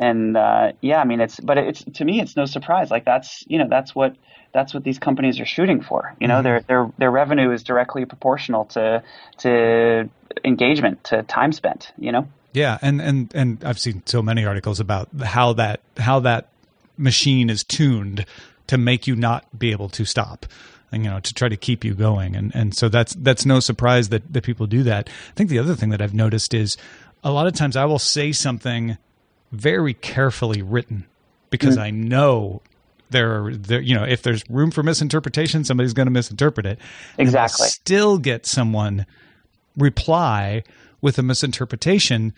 and 0.00 0.34
uh, 0.34 0.72
yeah, 0.80 0.98
I 0.98 1.04
mean, 1.04 1.20
it's 1.20 1.38
but 1.38 1.58
it's 1.58 1.84
to 1.84 2.04
me, 2.06 2.20
it's 2.20 2.34
no 2.34 2.46
surprise. 2.46 2.90
Like 2.90 3.04
that's 3.04 3.44
you 3.46 3.58
know 3.58 3.68
that's 3.68 3.94
what 3.94 4.16
that's 4.52 4.72
what 4.72 4.82
these 4.82 4.98
companies 4.98 5.38
are 5.38 5.46
shooting 5.46 5.82
for. 5.82 6.16
You 6.18 6.26
know, 6.26 6.36
mm-hmm. 6.36 6.44
their 6.44 6.60
their 6.62 6.92
their 6.96 7.10
revenue 7.10 7.52
is 7.52 7.62
directly 7.62 8.06
proportional 8.06 8.64
to 8.66 9.02
to 9.38 10.08
engagement, 10.42 11.04
to 11.04 11.22
time 11.24 11.52
spent. 11.52 11.92
You 11.98 12.12
know. 12.12 12.28
Yeah, 12.54 12.78
and 12.80 13.02
and 13.02 13.30
and 13.34 13.62
I've 13.62 13.78
seen 13.78 14.02
so 14.06 14.22
many 14.22 14.46
articles 14.46 14.80
about 14.80 15.10
how 15.22 15.52
that 15.52 15.80
how 15.98 16.20
that 16.20 16.48
machine 16.96 17.50
is 17.50 17.62
tuned 17.62 18.24
to 18.68 18.78
make 18.78 19.06
you 19.06 19.14
not 19.14 19.46
be 19.58 19.70
able 19.70 19.90
to 19.90 20.06
stop 20.06 20.46
and, 20.92 21.04
you 21.04 21.10
know 21.10 21.20
to 21.20 21.34
try 21.34 21.48
to 21.48 21.56
keep 21.56 21.82
you 21.82 21.94
going 21.94 22.36
and 22.36 22.54
and 22.54 22.76
so 22.76 22.88
that's 22.88 23.14
that's 23.14 23.46
no 23.46 23.58
surprise 23.58 24.10
that 24.10 24.30
that 24.30 24.44
people 24.44 24.66
do 24.66 24.82
that 24.82 25.08
i 25.08 25.32
think 25.34 25.48
the 25.48 25.58
other 25.58 25.74
thing 25.74 25.88
that 25.88 26.02
i've 26.02 26.12
noticed 26.12 26.52
is 26.52 26.76
a 27.24 27.32
lot 27.32 27.46
of 27.46 27.54
times 27.54 27.74
i 27.74 27.86
will 27.86 27.98
say 27.98 28.32
something 28.32 28.98
very 29.52 29.94
carefully 29.94 30.62
written 30.62 31.06
because 31.50 31.76
mm. 31.76 31.82
i 31.82 31.90
know 31.90 32.62
there 33.10 33.44
are 33.44 33.54
there 33.54 33.80
you 33.80 33.94
know 33.94 34.04
if 34.04 34.22
there's 34.22 34.48
room 34.48 34.70
for 34.70 34.82
misinterpretation 34.82 35.64
somebody's 35.64 35.92
going 35.92 36.06
to 36.06 36.12
misinterpret 36.12 36.66
it 36.66 36.78
exactly 37.18 37.68
still 37.68 38.18
get 38.18 38.46
someone 38.46 39.06
reply 39.76 40.62
with 41.00 41.18
a 41.18 41.22
misinterpretation 41.22 42.32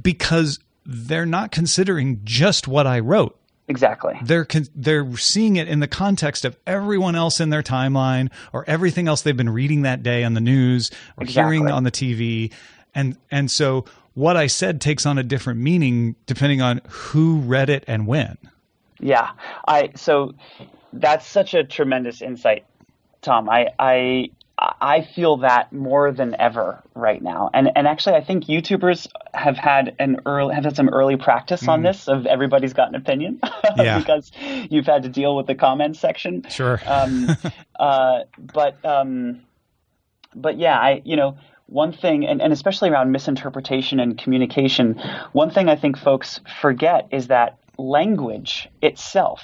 because 0.00 0.58
they're 0.86 1.26
not 1.26 1.50
considering 1.50 2.20
just 2.24 2.66
what 2.66 2.86
i 2.86 2.98
wrote 2.98 3.36
Exactly. 3.70 4.18
They're 4.24 4.48
they're 4.74 5.16
seeing 5.16 5.54
it 5.54 5.68
in 5.68 5.78
the 5.78 5.86
context 5.86 6.44
of 6.44 6.58
everyone 6.66 7.14
else 7.14 7.38
in 7.38 7.50
their 7.50 7.62
timeline 7.62 8.28
or 8.52 8.64
everything 8.66 9.06
else 9.06 9.22
they've 9.22 9.36
been 9.36 9.48
reading 9.48 9.82
that 9.82 10.02
day 10.02 10.24
on 10.24 10.34
the 10.34 10.40
news 10.40 10.90
or 11.16 11.22
exactly. 11.22 11.56
hearing 11.56 11.70
on 11.70 11.84
the 11.84 11.92
TV, 11.92 12.52
and 12.96 13.16
and 13.30 13.48
so 13.48 13.84
what 14.14 14.36
I 14.36 14.46
said 14.46 14.80
takes 14.80 15.06
on 15.06 15.18
a 15.18 15.22
different 15.22 15.60
meaning 15.60 16.16
depending 16.26 16.60
on 16.60 16.80
who 16.88 17.38
read 17.40 17.70
it 17.70 17.84
and 17.86 18.06
when. 18.06 18.38
Yeah, 18.98 19.30
I 19.66 19.90
so 19.94 20.34
that's 20.92 21.26
such 21.26 21.54
a 21.54 21.64
tremendous 21.64 22.20
insight, 22.20 22.64
Tom. 23.22 23.48
I 23.48 23.68
I 23.78 24.30
I 24.80 25.02
feel 25.02 25.38
that 25.38 25.72
more 25.72 26.12
than 26.12 26.36
ever 26.38 26.82
right 26.94 27.22
now. 27.22 27.50
And 27.54 27.70
and 27.74 27.86
actually 27.86 28.16
I 28.16 28.20
think 28.22 28.44
YouTubers 28.44 29.06
have 29.32 29.56
had 29.56 29.94
an 29.98 30.20
early 30.26 30.54
have 30.54 30.64
had 30.64 30.76
some 30.76 30.90
early 30.90 31.16
practice 31.16 31.66
on 31.66 31.80
mm. 31.80 31.84
this 31.84 32.08
of 32.08 32.26
everybody's 32.26 32.74
got 32.74 32.88
an 32.88 32.94
opinion 32.94 33.40
yeah. 33.78 33.98
because 33.98 34.30
you've 34.70 34.86
had 34.86 35.04
to 35.04 35.08
deal 35.08 35.34
with 35.34 35.46
the 35.46 35.54
comments 35.54 35.98
section. 35.98 36.44
Sure. 36.50 36.78
um, 36.86 37.28
uh, 37.78 38.20
but 38.38 38.84
um, 38.84 39.40
but 40.34 40.58
yeah, 40.58 40.78
I 40.78 41.00
you 41.04 41.16
know 41.16 41.38
one 41.70 41.92
thing, 41.92 42.26
and, 42.26 42.42
and 42.42 42.52
especially 42.52 42.90
around 42.90 43.12
misinterpretation 43.12 44.00
and 44.00 44.18
communication, 44.18 45.00
one 45.32 45.50
thing 45.50 45.68
I 45.68 45.76
think 45.76 45.96
folks 45.96 46.40
forget 46.60 47.08
is 47.10 47.28
that 47.28 47.58
language 47.78 48.68
itself 48.82 49.42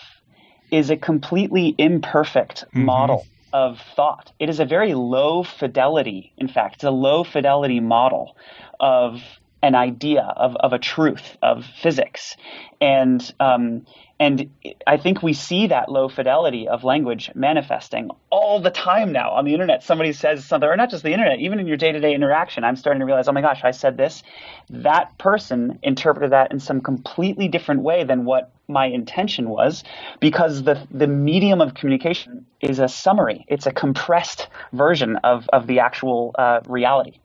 is 0.70 0.90
a 0.90 0.96
completely 0.96 1.74
imperfect 1.78 2.64
mm-hmm. 2.66 2.84
model 2.84 3.26
of 3.52 3.80
thought. 3.94 4.32
It 4.38 4.48
is 4.48 4.60
a 4.60 4.64
very 4.64 4.94
low 4.94 5.42
fidelity, 5.42 6.32
in 6.36 6.48
fact, 6.48 6.76
it's 6.76 6.84
a 6.84 6.90
low 6.90 7.24
fidelity 7.24 7.80
model 7.80 8.36
of 8.80 9.22
an 9.62 9.74
idea 9.74 10.22
of, 10.22 10.56
of 10.56 10.72
a 10.72 10.78
truth 10.78 11.36
of 11.42 11.64
physics. 11.82 12.36
And 12.80 13.34
um, 13.40 13.86
and 14.18 14.48
I 14.86 14.96
think 14.96 15.22
we 15.22 15.34
see 15.34 15.66
that 15.66 15.90
low 15.90 16.08
fidelity 16.08 16.68
of 16.68 16.84
language 16.84 17.30
manifesting 17.34 18.10
all 18.30 18.60
the 18.60 18.70
time 18.70 19.12
now 19.12 19.32
on 19.32 19.44
the 19.44 19.52
internet. 19.52 19.82
Somebody 19.82 20.12
says 20.12 20.44
something, 20.44 20.66
or 20.68 20.76
not 20.76 20.90
just 20.90 21.02
the 21.02 21.12
internet, 21.12 21.38
even 21.40 21.60
in 21.60 21.66
your 21.66 21.76
day 21.76 21.92
to 21.92 22.00
day 22.00 22.14
interaction. 22.14 22.64
I'm 22.64 22.76
starting 22.76 23.00
to 23.00 23.06
realize, 23.06 23.28
oh 23.28 23.32
my 23.32 23.42
gosh, 23.42 23.60
I 23.62 23.72
said 23.72 23.98
this. 23.98 24.22
That 24.70 25.18
person 25.18 25.78
interpreted 25.82 26.32
that 26.32 26.50
in 26.50 26.60
some 26.60 26.80
completely 26.80 27.48
different 27.48 27.82
way 27.82 28.04
than 28.04 28.24
what 28.24 28.52
my 28.68 28.86
intention 28.86 29.50
was, 29.50 29.84
because 30.20 30.62
the 30.62 30.86
the 30.90 31.06
medium 31.06 31.60
of 31.60 31.74
communication 31.74 32.46
is 32.62 32.78
a 32.78 32.88
summary. 32.88 33.44
It's 33.48 33.66
a 33.66 33.72
compressed 33.72 34.48
version 34.72 35.16
of 35.24 35.46
of 35.52 35.66
the 35.66 35.80
actual 35.80 36.34
uh, 36.38 36.60
reality. 36.66 37.18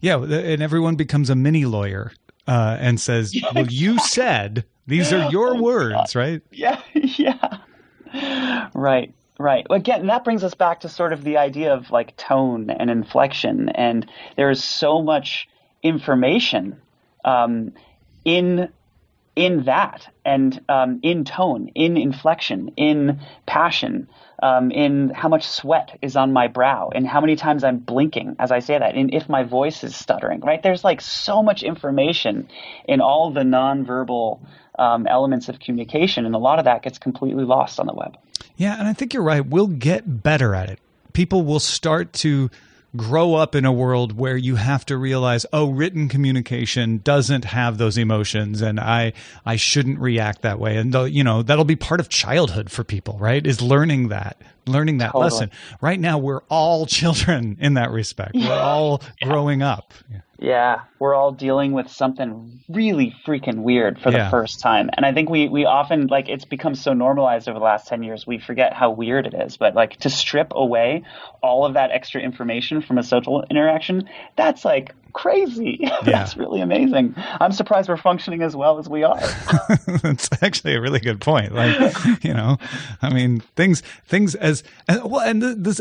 Yeah, 0.00 0.22
and 0.22 0.62
everyone 0.62 0.96
becomes 0.96 1.30
a 1.30 1.34
mini 1.34 1.64
lawyer 1.64 2.12
uh, 2.46 2.76
and 2.80 3.00
says, 3.00 3.34
yeah, 3.34 3.42
"Well, 3.54 3.64
exactly. 3.64 3.76
you 3.76 3.98
said." 4.00 4.64
These 4.86 5.12
are 5.12 5.30
your 5.30 5.56
oh, 5.56 5.62
words, 5.62 6.16
right? 6.16 6.42
Yeah, 6.50 6.80
yeah. 6.94 7.58
Right, 8.74 9.14
right. 9.38 9.64
Again, 9.70 10.08
that 10.08 10.24
brings 10.24 10.42
us 10.42 10.54
back 10.54 10.80
to 10.80 10.88
sort 10.88 11.12
of 11.12 11.22
the 11.22 11.36
idea 11.36 11.72
of 11.72 11.92
like 11.92 12.16
tone 12.16 12.70
and 12.70 12.90
inflection. 12.90 13.68
And 13.68 14.10
there's 14.36 14.64
so 14.64 15.00
much 15.00 15.48
information 15.84 16.80
um, 17.24 17.72
in 18.24 18.68
in 19.40 19.64
that 19.64 20.06
and 20.22 20.60
um, 20.68 21.00
in 21.02 21.24
tone, 21.24 21.70
in 21.74 21.96
inflection, 21.96 22.72
in 22.76 23.20
passion, 23.46 24.06
um, 24.42 24.70
in 24.70 25.08
how 25.08 25.30
much 25.30 25.48
sweat 25.48 25.98
is 26.02 26.14
on 26.14 26.32
my 26.34 26.46
brow, 26.46 26.90
and 26.94 27.06
how 27.06 27.22
many 27.22 27.36
times 27.36 27.64
I'm 27.64 27.78
blinking 27.78 28.36
as 28.38 28.52
I 28.52 28.58
say 28.58 28.78
that, 28.78 28.94
and 28.94 29.14
if 29.14 29.30
my 29.30 29.42
voice 29.42 29.82
is 29.82 29.96
stuttering, 29.96 30.40
right? 30.40 30.62
There's 30.62 30.84
like 30.84 31.00
so 31.00 31.42
much 31.42 31.62
information 31.62 32.48
in 32.86 33.00
all 33.00 33.32
the 33.32 33.40
nonverbal 33.40 34.40
um, 34.78 35.06
elements 35.06 35.48
of 35.48 35.58
communication, 35.58 36.26
and 36.26 36.34
a 36.34 36.38
lot 36.38 36.58
of 36.58 36.66
that 36.66 36.82
gets 36.82 36.98
completely 36.98 37.44
lost 37.44 37.80
on 37.80 37.86
the 37.86 37.94
web. 37.94 38.18
Yeah, 38.58 38.78
and 38.78 38.86
I 38.86 38.92
think 38.92 39.14
you're 39.14 39.22
right. 39.22 39.44
We'll 39.44 39.68
get 39.68 40.22
better 40.22 40.54
at 40.54 40.68
it. 40.68 40.80
People 41.14 41.42
will 41.42 41.60
start 41.60 42.12
to 42.24 42.50
grow 42.96 43.34
up 43.34 43.54
in 43.54 43.64
a 43.64 43.72
world 43.72 44.16
where 44.16 44.36
you 44.36 44.56
have 44.56 44.84
to 44.86 44.96
realize, 44.96 45.46
oh, 45.52 45.70
written 45.70 46.08
communication 46.08 46.98
doesn't 46.98 47.44
have 47.44 47.78
those 47.78 47.96
emotions, 47.96 48.60
and 48.60 48.80
I 48.80 49.12
I 49.44 49.56
shouldn't 49.56 49.98
react 49.98 50.42
that 50.42 50.58
way. 50.58 50.76
And 50.76 50.94
you 51.12 51.24
know 51.24 51.42
that'll 51.42 51.64
be 51.64 51.76
part 51.76 52.00
of 52.00 52.08
childhood 52.08 52.70
for 52.70 52.84
people, 52.84 53.16
right? 53.18 53.46
Is 53.46 53.60
learning 53.62 54.08
that, 54.08 54.40
learning 54.66 54.98
that 54.98 55.12
totally. 55.12 55.24
lesson. 55.24 55.50
Right 55.80 56.00
now, 56.00 56.18
we're 56.18 56.42
all 56.48 56.86
children 57.00 57.56
in 57.60 57.74
that 57.74 57.90
respect. 57.90 58.34
We're 58.34 58.52
all 58.52 59.02
yeah. 59.20 59.28
growing 59.28 59.62
up. 59.62 59.94
Yeah. 60.10 60.20
Yeah, 60.42 60.84
we're 60.98 61.14
all 61.14 61.32
dealing 61.32 61.72
with 61.72 61.90
something 61.90 62.60
really 62.66 63.14
freaking 63.26 63.58
weird 63.62 64.00
for 64.00 64.10
yeah. 64.10 64.24
the 64.24 64.30
first 64.30 64.60
time. 64.60 64.88
And 64.94 65.04
I 65.04 65.12
think 65.12 65.28
we, 65.28 65.50
we 65.50 65.66
often, 65.66 66.06
like, 66.06 66.30
it's 66.30 66.46
become 66.46 66.74
so 66.74 66.94
normalized 66.94 67.46
over 67.46 67.58
the 67.58 67.64
last 67.64 67.88
10 67.88 68.02
years, 68.02 68.26
we 68.26 68.38
forget 68.38 68.72
how 68.72 68.90
weird 68.90 69.26
it 69.26 69.34
is. 69.34 69.58
But, 69.58 69.74
like, 69.74 69.98
to 69.98 70.08
strip 70.08 70.52
away 70.52 71.04
all 71.42 71.66
of 71.66 71.74
that 71.74 71.90
extra 71.90 72.22
information 72.22 72.80
from 72.80 72.96
a 72.96 73.02
social 73.02 73.44
interaction, 73.50 74.08
that's 74.34 74.64
like 74.64 74.94
crazy. 75.12 75.78
Yeah. 75.90 75.98
That's 76.04 76.36
really 76.36 76.60
amazing. 76.60 77.14
I'm 77.16 77.52
surprised 77.52 77.88
we're 77.88 77.96
functioning 77.96 78.42
as 78.42 78.56
well 78.56 78.78
as 78.78 78.88
we 78.88 79.02
are. 79.02 79.20
That's 80.02 80.28
actually 80.42 80.74
a 80.74 80.80
really 80.80 81.00
good 81.00 81.20
point. 81.20 81.52
Like, 81.54 81.94
you 82.22 82.32
know, 82.32 82.58
I 83.02 83.12
mean, 83.12 83.40
things, 83.54 83.82
things 84.06 84.34
as, 84.34 84.62
well, 84.88 85.20
and 85.20 85.42
this, 85.42 85.80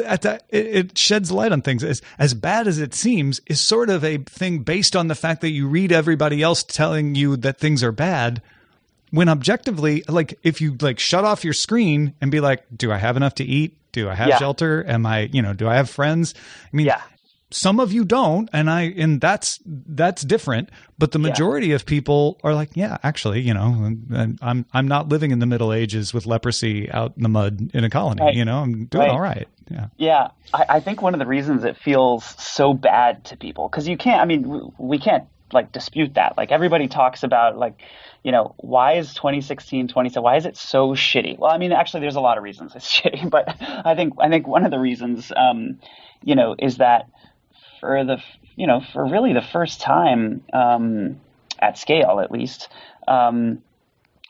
it 0.49 0.97
sheds 0.97 1.31
light 1.31 1.51
on 1.51 1.61
things 1.61 1.83
as, 1.83 2.01
as 2.17 2.33
bad 2.33 2.67
as 2.67 2.79
it 2.79 2.93
seems 2.93 3.39
is 3.47 3.61
sort 3.61 3.89
of 3.89 4.03
a 4.03 4.17
thing 4.17 4.59
based 4.59 4.95
on 4.95 5.07
the 5.07 5.15
fact 5.15 5.41
that 5.41 5.51
you 5.51 5.67
read 5.67 5.91
everybody 5.91 6.41
else 6.41 6.63
telling 6.63 7.15
you 7.15 7.37
that 7.37 7.59
things 7.59 7.83
are 7.83 7.91
bad 7.91 8.41
when 9.11 9.29
objectively 9.29 10.03
like 10.07 10.37
if 10.43 10.61
you 10.61 10.75
like 10.81 10.99
shut 10.99 11.23
off 11.23 11.43
your 11.43 11.53
screen 11.53 12.13
and 12.21 12.31
be 12.31 12.39
like 12.39 12.63
do 12.75 12.91
i 12.91 12.97
have 12.97 13.17
enough 13.17 13.35
to 13.35 13.43
eat 13.43 13.75
do 13.91 14.09
i 14.09 14.13
have 14.13 14.27
yeah. 14.27 14.37
shelter 14.37 14.83
am 14.87 15.05
i 15.05 15.21
you 15.33 15.41
know 15.41 15.53
do 15.53 15.67
i 15.67 15.75
have 15.75 15.89
friends 15.89 16.33
i 16.71 16.75
mean 16.75 16.85
yeah 16.85 17.01
some 17.51 17.79
of 17.79 17.91
you 17.91 18.05
don't 18.05 18.49
and 18.53 18.69
i 18.69 18.81
and 18.97 19.19
that's 19.21 19.59
that's 19.65 20.21
different 20.21 20.69
but 20.97 21.12
the 21.12 21.19
majority 21.19 21.67
yeah. 21.67 21.75
of 21.75 21.85
people 21.85 22.39
are 22.43 22.53
like 22.53 22.69
yeah 22.75 22.97
actually 23.03 23.41
you 23.41 23.53
know 23.53 23.95
i'm 24.41 24.65
i'm 24.73 24.88
not 24.88 25.09
living 25.09 25.31
in 25.31 25.39
the 25.39 25.45
middle 25.45 25.73
ages 25.73 26.13
with 26.13 26.25
leprosy 26.25 26.91
out 26.91 27.13
in 27.17 27.23
the 27.23 27.29
mud 27.29 27.71
in 27.73 27.83
a 27.83 27.89
colony 27.89 28.21
right. 28.21 28.35
you 28.35 28.45
know 28.45 28.59
i'm 28.59 28.85
doing 28.85 29.07
right. 29.07 29.12
all 29.12 29.19
right 29.19 29.47
yeah 29.71 29.88
yeah 29.97 30.27
I, 30.53 30.65
I, 30.69 30.79
think 30.79 31.01
one 31.01 31.13
of 31.13 31.19
the 31.19 31.25
reasons 31.25 31.63
it 31.63 31.77
feels 31.77 32.23
so 32.38 32.73
bad 32.73 33.25
to 33.25 33.38
people 33.38 33.67
because 33.67 33.88
you 33.88 33.97
can't 33.97 34.21
i 34.21 34.25
mean 34.25 34.71
we 34.77 34.99
can't 34.99 35.25
like 35.51 35.71
dispute 35.71 36.13
that 36.15 36.38
like 36.38 36.51
everybody 36.51 36.88
talks 36.88 37.23
about 37.23 37.57
like 37.57 37.81
you 38.23 38.31
know 38.31 38.53
why 38.57 38.93
is 38.93 39.13
2016 39.15 39.88
2017 39.88 40.23
why 40.23 40.35
is 40.35 40.45
it 40.45 40.55
so 40.55 40.89
shitty 40.89 41.38
well 41.39 41.51
i 41.51 41.57
mean 41.57 41.71
actually 41.71 42.01
there's 42.01 42.15
a 42.15 42.21
lot 42.21 42.38
of 42.38 42.43
reasons 42.43 42.75
it's 42.75 42.91
shitty 42.99 43.27
but 43.29 43.55
i 43.62 43.95
think 43.95 44.13
i 44.19 44.29
think 44.29 44.47
one 44.47 44.65
of 44.65 44.71
the 44.71 44.79
reasons 44.79 45.31
um 45.35 45.79
you 46.23 46.35
know 46.35 46.55
is 46.59 46.77
that 46.77 47.09
for 47.79 48.03
the 48.03 48.21
you 48.55 48.67
know 48.67 48.81
for 48.93 49.05
really 49.05 49.33
the 49.33 49.41
first 49.41 49.81
time 49.81 50.43
um, 50.53 51.19
at 51.59 51.77
scale 51.77 52.19
at 52.19 52.31
least 52.31 52.69
um, 53.07 53.61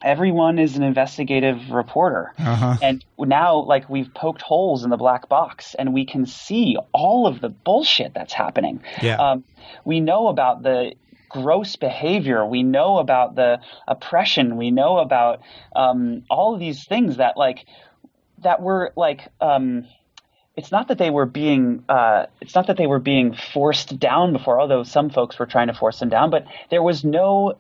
everyone 0.02 0.60
is 0.60 0.78
an 0.78 0.84
investigative 0.84 1.72
reporter. 1.72 2.34
Uh-huh. 2.38 2.78
And 2.82 3.04
now, 3.18 3.58
like, 3.58 3.90
we've 3.90 4.14
poked 4.14 4.42
holes 4.42 4.84
in 4.84 4.90
the 4.90 4.98
black 4.98 5.28
box 5.28 5.76
and 5.78 5.94
we 5.94 6.06
can 6.06 6.26
see 6.26 6.78
all 6.94 7.28
of 7.28 7.42
the 7.42 7.50
bullshit 7.50 8.14
that's 8.14 8.34
happening. 8.34 8.82
Yeah. 9.02 9.18
Um, 9.18 9.44
we 9.84 10.00
know 10.00 10.28
about 10.28 10.64
the 10.64 10.94
gross 11.28 11.76
behavior. 11.76 12.46
We 12.46 12.64
know 12.64 12.98
about 12.98 13.36
the 13.36 13.60
oppression. 13.88 14.58
We 14.58 14.72
know 14.72 14.98
about 15.00 15.42
um, 15.76 16.24
all 16.30 16.54
of 16.54 16.60
these 16.60 16.86
things 16.86 17.18
that, 17.18 17.38
like, 17.38 17.66
that 18.40 18.62
were 18.62 18.94
like 18.96 19.28
um, 19.42 19.86
it's 20.60 20.74
not 20.74 20.90
that 20.90 20.98
they 20.98 21.10
were 21.10 21.26
being 21.26 21.86
uh, 21.88 22.26
it's 22.42 22.54
not 22.54 22.68
that 22.68 22.76
they 22.76 22.86
were 22.86 23.00
being 23.00 23.34
forced 23.34 23.98
down 23.98 24.34
before 24.34 24.60
although 24.60 24.84
some 24.84 25.10
folks 25.10 25.40
were 25.40 25.46
trying 25.46 25.68
to 25.68 25.74
force 25.74 26.00
them 26.00 26.10
down 26.10 26.30
but 26.30 26.46
there 26.70 26.84
was 26.84 27.06
no 27.06 27.58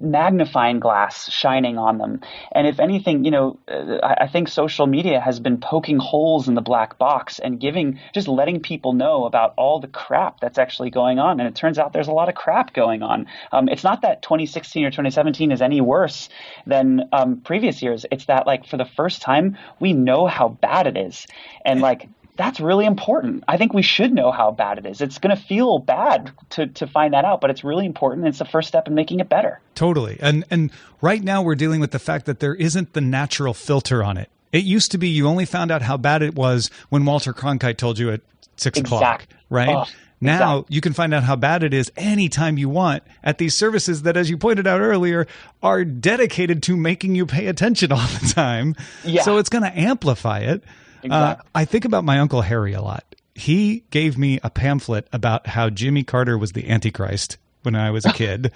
magnifying 0.00 0.80
glass 0.80 1.30
shining 1.30 1.78
on 1.78 1.98
them. 1.98 2.20
And 2.52 2.66
if 2.66 2.80
anything 2.80 3.24
you 3.24 3.30
know 3.30 3.58
uh, 3.68 3.98
I, 4.02 4.24
I, 4.24 4.28
think 4.28 4.48
social 4.48 4.86
media 4.86 5.20
has 5.20 5.40
been 5.40 5.58
poking 5.58 5.98
holes 5.98 6.48
in 6.48 6.54
the 6.54 6.60
black 6.60 6.98
box 6.98 7.38
and 7.38 7.58
giving 7.58 7.98
just 8.12 8.28
letting 8.28 8.60
people 8.60 8.92
know 8.92 9.24
about 9.24 9.54
all 9.56 9.80
the 9.80 9.88
crap 9.88 10.40
that's 10.40 10.58
actually 10.58 10.90
going 10.90 11.18
on. 11.18 11.40
And 11.40 11.48
it 11.48 11.54
turns 11.54 11.78
out 11.78 11.92
there's 11.92 12.08
a 12.08 12.12
lot 12.12 12.28
of 12.28 12.34
crap 12.34 12.74
going 12.74 13.02
on. 13.02 13.26
Um, 13.52 13.68
it's 13.68 13.84
not 13.84 14.02
that 14.02 14.22
2016 14.22 14.84
or 14.84 14.90
2017 14.90 15.52
is 15.52 15.62
any 15.62 15.80
worse 15.80 16.28
than 16.66 17.08
um, 17.12 17.40
previous 17.40 17.80
years. 17.80 18.04
It's 18.10 18.26
that 18.26 18.46
like 18.46 18.66
for 18.66 18.76
the 18.76 18.84
first 18.84 19.22
time 19.22 19.56
we 19.80 19.92
know 19.92 20.26
how 20.26 20.48
bad 20.48 20.86
it 20.86 20.96
is. 20.96 21.26
And 21.64 21.80
like 21.80 22.08
that's 22.36 22.58
really 22.58 22.84
important. 22.84 23.44
I 23.46 23.56
think 23.56 23.72
we 23.72 23.82
should 23.82 24.12
know 24.12 24.32
how 24.32 24.50
bad 24.50 24.78
it 24.78 24.86
is. 24.86 25.00
It's 25.00 25.18
going 25.18 25.36
to 25.36 25.40
feel 25.40 25.78
bad 25.78 26.32
to, 26.50 26.66
to 26.66 26.86
find 26.86 27.14
that 27.14 27.24
out, 27.24 27.40
but 27.40 27.50
it's 27.50 27.62
really 27.62 27.86
important. 27.86 28.26
It's 28.26 28.38
the 28.38 28.44
first 28.44 28.68
step 28.68 28.88
in 28.88 28.94
making 28.94 29.20
it 29.20 29.28
better. 29.28 29.60
Totally. 29.74 30.18
And 30.20 30.44
and 30.50 30.70
right 31.00 31.22
now 31.22 31.42
we're 31.42 31.54
dealing 31.54 31.80
with 31.80 31.92
the 31.92 31.98
fact 31.98 32.26
that 32.26 32.40
there 32.40 32.54
isn't 32.54 32.92
the 32.92 33.00
natural 33.00 33.54
filter 33.54 34.02
on 34.02 34.16
it. 34.16 34.30
It 34.52 34.64
used 34.64 34.90
to 34.92 34.98
be 34.98 35.08
you 35.08 35.26
only 35.26 35.46
found 35.46 35.70
out 35.70 35.82
how 35.82 35.96
bad 35.96 36.22
it 36.22 36.34
was 36.34 36.70
when 36.88 37.04
Walter 37.04 37.32
Cronkite 37.32 37.76
told 37.76 37.98
you 37.98 38.10
at 38.10 38.20
six 38.56 38.78
exactly. 38.78 38.98
o'clock, 38.98 39.26
right? 39.50 39.68
Oh, 39.68 39.84
now 40.20 40.58
exactly. 40.58 40.74
you 40.74 40.80
can 40.80 40.92
find 40.92 41.12
out 41.12 41.22
how 41.24 41.36
bad 41.36 41.62
it 41.62 41.74
is 41.74 41.92
anytime 41.96 42.56
you 42.56 42.68
want 42.68 43.02
at 43.22 43.38
these 43.38 43.56
services 43.56 44.02
that, 44.02 44.16
as 44.16 44.30
you 44.30 44.38
pointed 44.38 44.66
out 44.66 44.80
earlier, 44.80 45.26
are 45.62 45.84
dedicated 45.84 46.62
to 46.64 46.76
making 46.76 47.14
you 47.14 47.26
pay 47.26 47.46
attention 47.46 47.92
all 47.92 48.06
the 48.06 48.32
time. 48.34 48.74
Yeah. 49.04 49.22
So 49.22 49.38
it's 49.38 49.50
going 49.50 49.64
to 49.64 49.78
amplify 49.78 50.38
it. 50.40 50.62
Exactly. 51.04 51.44
Uh, 51.44 51.48
I 51.54 51.64
think 51.64 51.84
about 51.84 52.04
my 52.04 52.18
uncle 52.18 52.40
Harry 52.42 52.72
a 52.72 52.82
lot. 52.82 53.04
He 53.34 53.84
gave 53.90 54.16
me 54.18 54.40
a 54.42 54.50
pamphlet 54.50 55.06
about 55.12 55.46
how 55.46 55.68
Jimmy 55.70 56.02
Carter 56.04 56.36
was 56.38 56.52
the 56.52 56.68
Antichrist 56.70 57.36
when 57.62 57.74
I 57.74 57.90
was 57.90 58.04
a 58.04 58.12
kid. 58.12 58.52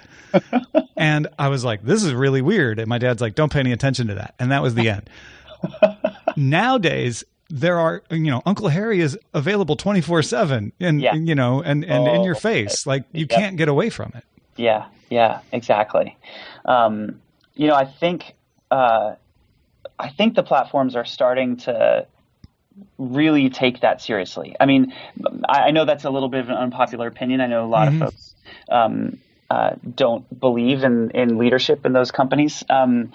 and 0.97 1.27
I 1.37 1.49
was 1.49 1.63
like, 1.65 1.83
this 1.83 2.03
is 2.03 2.13
really 2.13 2.41
weird. 2.41 2.79
And 2.79 2.87
my 2.87 2.97
dad's 2.97 3.21
like, 3.21 3.35
don't 3.35 3.51
pay 3.51 3.59
any 3.59 3.71
attention 3.71 4.07
to 4.07 4.15
that. 4.15 4.35
And 4.39 4.51
that 4.51 4.61
was 4.61 4.75
the 4.75 4.89
end. 4.89 5.09
Nowadays, 6.37 7.23
there 7.49 7.77
are, 7.79 8.03
you 8.11 8.31
know, 8.31 8.41
Uncle 8.45 8.67
Harry 8.69 9.01
is 9.01 9.17
available 9.33 9.75
24 9.75 10.23
seven 10.23 10.71
and, 10.79 11.01
Yeah. 11.01 11.15
you 11.15 11.35
know, 11.35 11.61
and, 11.61 11.83
and 11.83 12.07
in 12.07 12.17
Oh, 12.21 12.25
your 12.25 12.35
face. 12.35 12.85
Like 12.85 13.03
you 13.11 13.21
Yep. 13.21 13.29
can't 13.29 13.57
get 13.57 13.67
away 13.67 13.89
from 13.89 14.11
it. 14.15 14.23
Yeah, 14.55 14.85
yeah, 15.09 15.39
exactly. 15.51 16.17
Um, 16.65 17.21
you 17.55 17.67
know, 17.67 17.75
I 17.75 17.85
think 17.85 18.35
uh, 18.71 19.15
I 19.97 20.09
think 20.09 20.35
the 20.35 20.43
platforms 20.43 20.95
are 20.95 21.05
starting 21.05 21.57
to 21.57 22.05
really 22.97 23.49
take 23.49 23.81
that 23.81 24.01
seriously. 24.01 24.55
I 24.59 24.65
mean, 24.65 24.93
I, 25.47 25.63
I 25.67 25.71
know 25.71 25.85
that's 25.85 26.05
a 26.05 26.09
little 26.09 26.29
bit 26.29 26.41
of 26.41 26.49
an 26.49 26.55
unpopular 26.55 27.07
opinion. 27.07 27.41
I 27.41 27.47
know 27.47 27.65
a 27.65 27.67
lot 27.67 27.87
Mhm. 27.87 27.93
of 27.93 27.95
folks 27.99 28.35
um, 28.69 29.19
uh, 29.49 29.71
don't 29.95 30.39
believe 30.39 30.83
in 30.83 31.11
in 31.11 31.37
leadership 31.37 31.85
in 31.85 31.93
those 31.93 32.11
companies. 32.11 32.63
Um, 32.69 33.11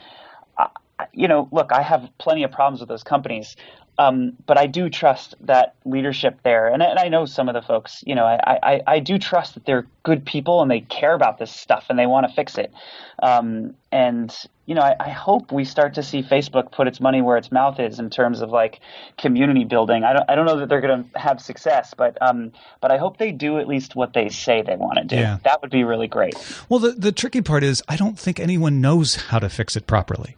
I, 0.59 1.07
you 1.13 1.29
know, 1.29 1.49
look, 1.53 1.73
I 1.73 1.83
have 1.83 2.09
plenty 2.19 2.45
of 2.45 2.53
problems 2.53 2.81
with 2.81 2.89
those 2.89 3.03
companies. 3.05 3.57
Um, 3.97 4.33
but 4.47 4.59
I 4.59 4.67
do 4.67 4.91
trust 4.91 5.35
that 5.43 5.75
leadership 5.85 6.39
there, 6.43 6.69
and, 6.69 6.83
and 6.83 6.99
I 6.99 7.09
know 7.09 7.27
some 7.27 7.49
of 7.49 7.55
the 7.55 7.63
folks. 7.63 8.03
You 8.07 8.15
know, 8.15 8.25
I, 8.25 8.59
I, 8.63 8.81
I 8.87 8.99
do 8.99 9.19
trust 9.19 9.55
that 9.55 9.65
they're 9.67 9.87
good 10.03 10.25
people 10.25 10.63
and 10.63 10.71
they 10.71 10.81
care 10.81 11.15
about 11.15 11.39
this 11.39 11.51
stuff 11.51 11.87
and 11.89 11.99
they 11.99 12.07
want 12.07 12.29
to 12.29 12.35
fix 12.35 12.59
it. 12.59 12.73
Um, 13.23 13.75
and 13.91 14.35
you 14.67 14.75
know, 14.75 14.83
I, 14.83 14.97
I 14.99 15.11
hope 15.11 15.53
we 15.53 15.65
start 15.65 15.95
to 15.95 16.03
see 16.03 16.23
Facebook 16.23 16.73
put 16.73 16.89
its 16.89 17.01
money 17.01 17.23
where 17.23 17.37
its 17.37 17.53
mouth 17.53 17.79
is 17.79 17.99
in 17.99 18.11
terms 18.11 18.41
of 18.41 18.51
like 18.51 18.81
community 19.19 19.65
building. 19.65 20.05
I 20.05 20.13
don't 20.13 20.29
I 20.29 20.35
don't 20.35 20.47
know 20.47 20.59
that 20.61 20.69
they're 20.69 20.81
going 20.81 21.09
to 21.11 21.19
have 21.19 21.41
success, 21.41 21.95
but 21.97 22.19
um, 22.21 22.53
but 22.81 22.91
I 22.91 22.99
hope 22.99 23.19
they 23.19 23.33
do 23.33 23.59
at 23.59 23.69
least 23.69 23.95
what 23.95 24.13
they 24.13 24.29
say 24.29 24.63
they 24.63 24.77
want 24.77 24.99
to 24.99 25.05
do. 25.05 25.17
Yeah. 25.17 25.39
That 25.45 25.63
would 25.63 25.71
be 25.71 25.85
really 25.85 26.09
great. 26.09 26.35
Well, 26.69 26.81
the, 26.81 26.93
the 26.93 27.13
tricky 27.13 27.43
part 27.43 27.63
is 27.63 27.83
I 27.89 27.97
don't 27.97 28.19
think 28.19 28.41
anyone 28.41 28.81
knows 28.81 29.17
how 29.17 29.39
to 29.39 29.49
fix 29.49 29.77
it 29.77 29.87
properly. 29.87 30.37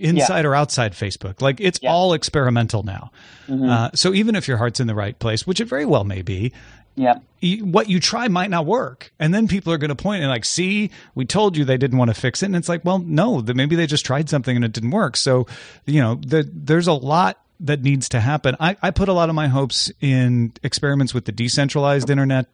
Inside 0.00 0.44
or 0.44 0.54
outside 0.54 0.92
Facebook, 0.92 1.40
like 1.42 1.60
it's 1.60 1.78
Yeah. 1.82 1.92
all 1.92 2.12
experimental 2.14 2.82
now. 2.82 3.10
Uh, 3.50 3.90
so 3.94 4.14
even 4.14 4.34
if 4.36 4.48
your 4.48 4.56
heart's 4.56 4.80
in 4.80 4.86
the 4.86 4.94
right 4.94 5.18
place, 5.18 5.46
which 5.46 5.60
it 5.60 5.66
very 5.66 5.84
well 5.84 6.04
may 6.04 6.22
be, 6.22 6.52
Yeah. 6.96 7.14
what 7.62 7.88
you 7.88 7.98
try 8.00 8.28
might 8.28 8.50
not 8.50 8.66
work, 8.66 9.12
and 9.18 9.34
then 9.34 9.48
people 9.48 9.72
are 9.72 9.78
going 9.78 9.88
to 9.88 9.96
point 9.96 10.22
and 10.22 10.30
like, 10.30 10.44
"See, 10.44 10.90
we 11.14 11.24
told 11.24 11.56
you 11.56 11.64
they 11.64 11.76
didn't 11.76 11.98
want 11.98 12.08
to 12.08 12.14
fix 12.14 12.42
it," 12.42 12.46
and 12.46 12.56
it's 12.56 12.68
like, 12.68 12.84
well, 12.84 13.00
no, 13.00 13.40
that 13.40 13.54
maybe 13.56 13.74
they 13.76 13.86
just 13.86 14.06
tried 14.06 14.30
something 14.30 14.54
and 14.54 14.64
it 14.64 14.72
didn't 14.72 14.92
work. 14.92 15.16
So, 15.16 15.46
you 15.86 16.00
know, 16.00 16.20
the, 16.24 16.48
there's 16.52 16.86
a 16.86 16.92
lot 16.92 17.38
that 17.60 17.82
needs 17.82 18.08
to 18.10 18.20
happen. 18.20 18.56
I, 18.58 18.76
I 18.82 18.90
put 18.90 19.08
a 19.08 19.12
lot 19.12 19.28
of 19.28 19.34
my 19.34 19.48
hopes 19.48 19.90
in 20.00 20.52
experiments 20.62 21.14
with 21.14 21.24
the 21.24 21.32
decentralized 21.32 22.10
internet, 22.10 22.46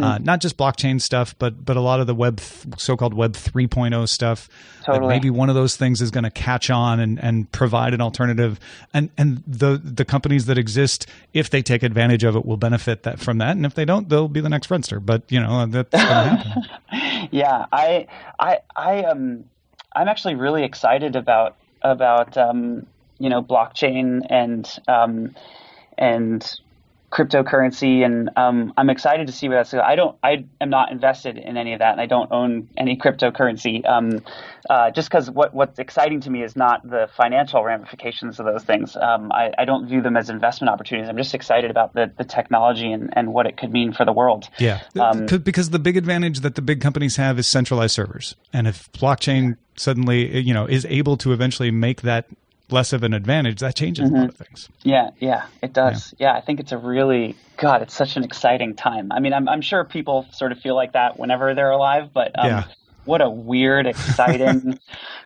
uh, 0.00 0.18
not 0.22 0.40
just 0.40 0.56
blockchain 0.56 1.00
stuff, 1.00 1.34
but 1.38 1.64
but 1.64 1.76
a 1.76 1.80
lot 1.80 2.00
of 2.00 2.06
the 2.06 2.14
web 2.14 2.40
so-called 2.40 3.14
Web 3.14 3.34
3.0 3.34 4.08
stuff. 4.08 4.48
That 4.80 4.94
Totally. 4.94 5.08
maybe 5.08 5.30
one 5.30 5.48
of 5.48 5.54
those 5.54 5.76
things 5.76 6.00
is 6.00 6.10
going 6.10 6.24
to 6.24 6.30
catch 6.30 6.70
on 6.70 6.98
and, 6.98 7.22
and 7.22 7.50
provide 7.52 7.92
an 7.92 8.00
alternative, 8.00 8.58
and 8.94 9.10
and 9.18 9.42
the 9.46 9.80
the 9.82 10.04
companies 10.04 10.46
that 10.46 10.56
exist, 10.56 11.06
if 11.34 11.50
they 11.50 11.62
take 11.62 11.82
advantage 11.82 12.24
of 12.24 12.34
it, 12.34 12.46
will 12.46 12.56
benefit 12.56 13.02
that 13.02 13.20
from 13.20 13.38
that, 13.38 13.56
and 13.56 13.66
if 13.66 13.74
they 13.74 13.84
don't, 13.84 14.08
they'll 14.08 14.28
be 14.28 14.40
the 14.40 14.48
next 14.48 14.68
Friendster. 14.68 15.04
But 15.04 15.22
you 15.28 15.40
know 15.40 15.66
that's 15.66 15.90
going 15.90 16.06
to 16.06 16.08
happen. 16.12 17.28
yeah, 17.30 17.66
I, 17.70 18.06
I, 18.38 18.58
I, 18.74 19.02
um, 19.04 19.44
I'm 19.94 20.08
actually 20.08 20.36
really 20.36 20.64
excited 20.64 21.16
about 21.16 21.56
about 21.82 22.36
um, 22.36 22.86
you 23.18 23.28
know 23.28 23.42
blockchain 23.42 24.20
and 24.30 24.68
um, 24.86 25.34
and 25.96 26.48
cryptocurrency, 27.10 28.04
and 28.04 28.28
um, 28.36 28.74
I'm 28.76 28.90
excited 28.90 29.28
to 29.28 29.32
see 29.32 29.48
where 29.48 29.58
that's. 29.58 29.72
I 29.72 29.94
don't, 29.94 30.16
I 30.22 30.44
am 30.60 30.68
not 30.68 30.92
invested 30.92 31.38
in 31.38 31.56
any 31.56 31.72
of 31.72 31.78
that, 31.78 31.92
and 31.92 32.00
I 32.00 32.06
don't 32.06 32.30
own 32.30 32.68
any 32.76 32.96
cryptocurrency. 32.96 33.88
Um, 33.88 34.22
uh, 34.68 34.90
just 34.90 35.08
because 35.08 35.30
what 35.30 35.54
what's 35.54 35.78
exciting 35.78 36.20
to 36.22 36.30
me 36.30 36.42
is 36.42 36.54
not 36.54 36.88
the 36.88 37.08
financial 37.16 37.64
ramifications 37.64 38.38
of 38.38 38.46
those 38.46 38.62
things. 38.62 38.96
Um, 38.96 39.32
I, 39.32 39.52
I 39.56 39.64
don't 39.64 39.88
view 39.88 40.02
them 40.02 40.16
as 40.16 40.28
investment 40.28 40.70
opportunities. 40.70 41.08
I'm 41.08 41.16
just 41.16 41.34
excited 41.34 41.70
about 41.70 41.94
the 41.94 42.12
the 42.16 42.24
technology 42.24 42.92
and, 42.92 43.10
and 43.16 43.32
what 43.32 43.46
it 43.46 43.56
could 43.56 43.72
mean 43.72 43.92
for 43.92 44.04
the 44.04 44.12
world. 44.12 44.48
Yeah, 44.58 44.80
Um, 44.98 45.26
because 45.26 45.70
the 45.70 45.78
big 45.78 45.96
advantage 45.96 46.40
that 46.40 46.56
the 46.56 46.62
big 46.62 46.80
companies 46.80 47.16
have 47.16 47.38
is 47.38 47.46
centralized 47.46 47.94
servers, 47.94 48.36
and 48.52 48.66
if 48.66 48.92
blockchain 48.92 49.56
suddenly 49.76 50.40
you 50.40 50.52
know 50.52 50.66
is 50.66 50.84
able 50.86 51.16
to 51.16 51.32
eventually 51.32 51.70
make 51.70 52.02
that 52.02 52.26
less 52.70 52.92
of 52.92 53.02
an 53.02 53.14
advantage, 53.14 53.60
that 53.60 53.74
changes 53.74 54.10
a 54.10 54.12
lot 54.12 54.28
of 54.28 54.36
things. 54.36 54.68
Yeah, 54.82 55.10
yeah, 55.20 55.46
it 55.62 55.72
does. 55.72 56.14
Yeah. 56.18 56.34
I 56.34 56.40
think 56.40 56.60
it's 56.60 56.72
a 56.72 56.78
really 56.78 57.36
God. 57.56 57.82
It's 57.82 57.94
such 57.94 58.16
an 58.16 58.24
exciting 58.24 58.74
time. 58.74 59.10
I 59.12 59.20
mean, 59.20 59.32
I'm 59.32 59.48
I'm 59.48 59.60
sure 59.62 59.84
people 59.84 60.26
sort 60.32 60.52
of 60.52 60.60
feel 60.60 60.74
like 60.74 60.92
that 60.92 61.18
whenever 61.18 61.54
they're 61.54 61.70
alive, 61.70 62.10
but 62.12 62.38
um, 62.38 62.46
Yeah. 62.46 62.64
what 63.04 63.20
a 63.22 63.30
weird, 63.30 63.86
exciting, 63.92 64.78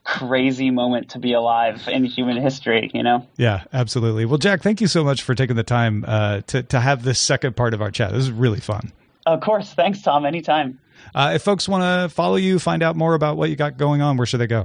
crazy 0.04 0.70
moment 0.70 1.10
to 1.10 1.18
be 1.18 1.32
alive 1.32 1.88
in 1.88 2.04
human 2.04 2.36
history. 2.40 2.90
You 2.94 3.02
know. 3.02 3.26
Yeah, 3.36 3.64
absolutely. 3.72 4.24
Well, 4.24 4.38
Jack, 4.38 4.62
thank 4.62 4.80
you 4.80 4.86
so 4.86 5.02
much 5.04 5.22
for 5.22 5.34
taking 5.34 5.56
the 5.56 5.62
time 5.64 6.04
uh, 6.06 6.42
to 6.48 6.62
to 6.62 6.80
have 6.80 7.02
this 7.02 7.20
second 7.20 7.56
part 7.56 7.74
of 7.74 7.82
our 7.82 7.90
chat. 7.90 8.12
This 8.12 8.22
is 8.22 8.30
really 8.30 8.60
fun. 8.60 8.92
Of 9.26 9.40
course. 9.40 9.72
Thanks, 9.74 10.02
Tom. 10.02 10.26
Anytime. 10.26 10.78
Uh, 11.14 11.32
if 11.34 11.42
folks 11.42 11.68
want 11.68 11.82
to 11.82 12.14
follow 12.14 12.36
you, 12.36 12.58
find 12.58 12.82
out 12.82 12.96
more 12.96 13.14
about 13.14 13.36
what 13.36 13.50
you 13.50 13.56
got 13.56 13.76
going 13.76 14.00
on, 14.00 14.16
where 14.16 14.26
should 14.26 14.38
they 14.40 14.46
go? 14.46 14.64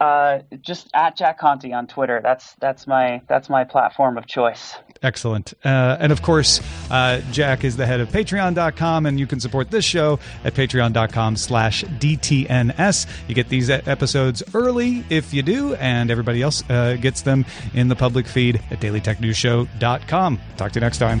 Uh, 0.00 0.40
just 0.60 0.88
at 0.94 1.16
Jack 1.16 1.38
Conte 1.38 1.70
on 1.72 1.86
Twitter. 1.86 2.20
That's 2.22 2.54
that's 2.54 2.86
my 2.86 3.22
that's 3.28 3.48
my 3.48 3.64
platform 3.64 4.18
of 4.18 4.26
choice. 4.26 4.74
Excellent. 5.02 5.52
Uh, 5.64 5.98
and 6.00 6.12
of 6.12 6.22
course, 6.22 6.60
uh, 6.90 7.20
Jack 7.30 7.64
is 7.64 7.76
the 7.76 7.84
head 7.84 8.00
of 8.00 8.08
patreon.com, 8.08 9.06
and 9.06 9.20
you 9.20 9.26
can 9.26 9.40
support 9.40 9.70
this 9.70 9.84
show 9.84 10.18
at 10.44 10.54
patreon.com 10.54 11.36
slash 11.36 11.84
DTNS. 11.84 13.06
You 13.28 13.34
get 13.34 13.48
these 13.48 13.68
episodes 13.68 14.42
early 14.54 15.04
if 15.10 15.34
you 15.34 15.42
do, 15.42 15.74
and 15.74 16.10
everybody 16.10 16.40
else 16.40 16.62
uh, 16.70 16.96
gets 17.00 17.22
them 17.22 17.44
in 17.74 17.88
the 17.88 17.96
public 17.96 18.26
feed 18.26 18.62
at 18.70 18.80
dailytechnewsshow.com. 18.80 20.40
Talk 20.56 20.72
to 20.72 20.78
you 20.78 20.80
next 20.80 20.98
time. 20.98 21.20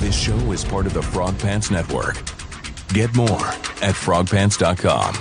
This 0.00 0.16
show 0.16 0.36
is 0.52 0.64
part 0.64 0.86
of 0.86 0.94
the 0.94 1.02
Frog 1.02 1.36
Pants 1.40 1.70
Network. 1.72 2.35
Get 2.88 3.14
more 3.14 3.26
at 3.82 3.94
frogpants.com. 3.94 5.14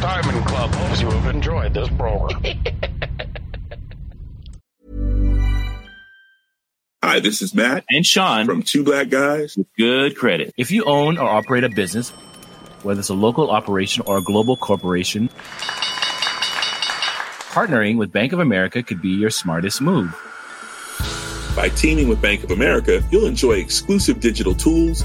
Diamond 0.00 0.46
Club 0.46 0.74
hopes 0.74 1.00
you 1.00 1.08
have 1.10 1.32
enjoyed 1.34 1.74
this 1.74 1.88
program. 1.90 2.42
Hi, 7.04 7.18
this 7.20 7.42
is 7.42 7.52
Matt 7.54 7.84
and 7.90 8.06
Sean 8.06 8.46
from 8.46 8.62
Two 8.62 8.84
Black 8.84 9.08
Guys. 9.08 9.56
with 9.56 9.66
good 9.76 10.16
credit. 10.16 10.54
If 10.56 10.70
you 10.70 10.84
own 10.84 11.18
or 11.18 11.28
operate 11.28 11.64
a 11.64 11.68
business, 11.68 12.10
Whether 12.82 12.98
it's 13.00 13.10
a 13.10 13.14
local 13.14 13.48
operation 13.50 14.02
or 14.06 14.18
a 14.18 14.22
global 14.22 14.56
corporation, 14.56 15.28
partnering 17.52 17.96
with 17.96 18.10
Bank 18.10 18.32
of 18.32 18.40
America 18.40 18.82
could 18.82 19.00
be 19.00 19.10
your 19.10 19.30
smartest 19.30 19.80
move. 19.80 20.10
By 21.54 21.68
teaming 21.68 22.08
with 22.08 22.20
Bank 22.20 22.42
of 22.42 22.50
America, 22.50 23.00
you'll 23.12 23.26
enjoy 23.26 23.52
exclusive 23.52 24.18
digital 24.18 24.54
tools, 24.54 25.04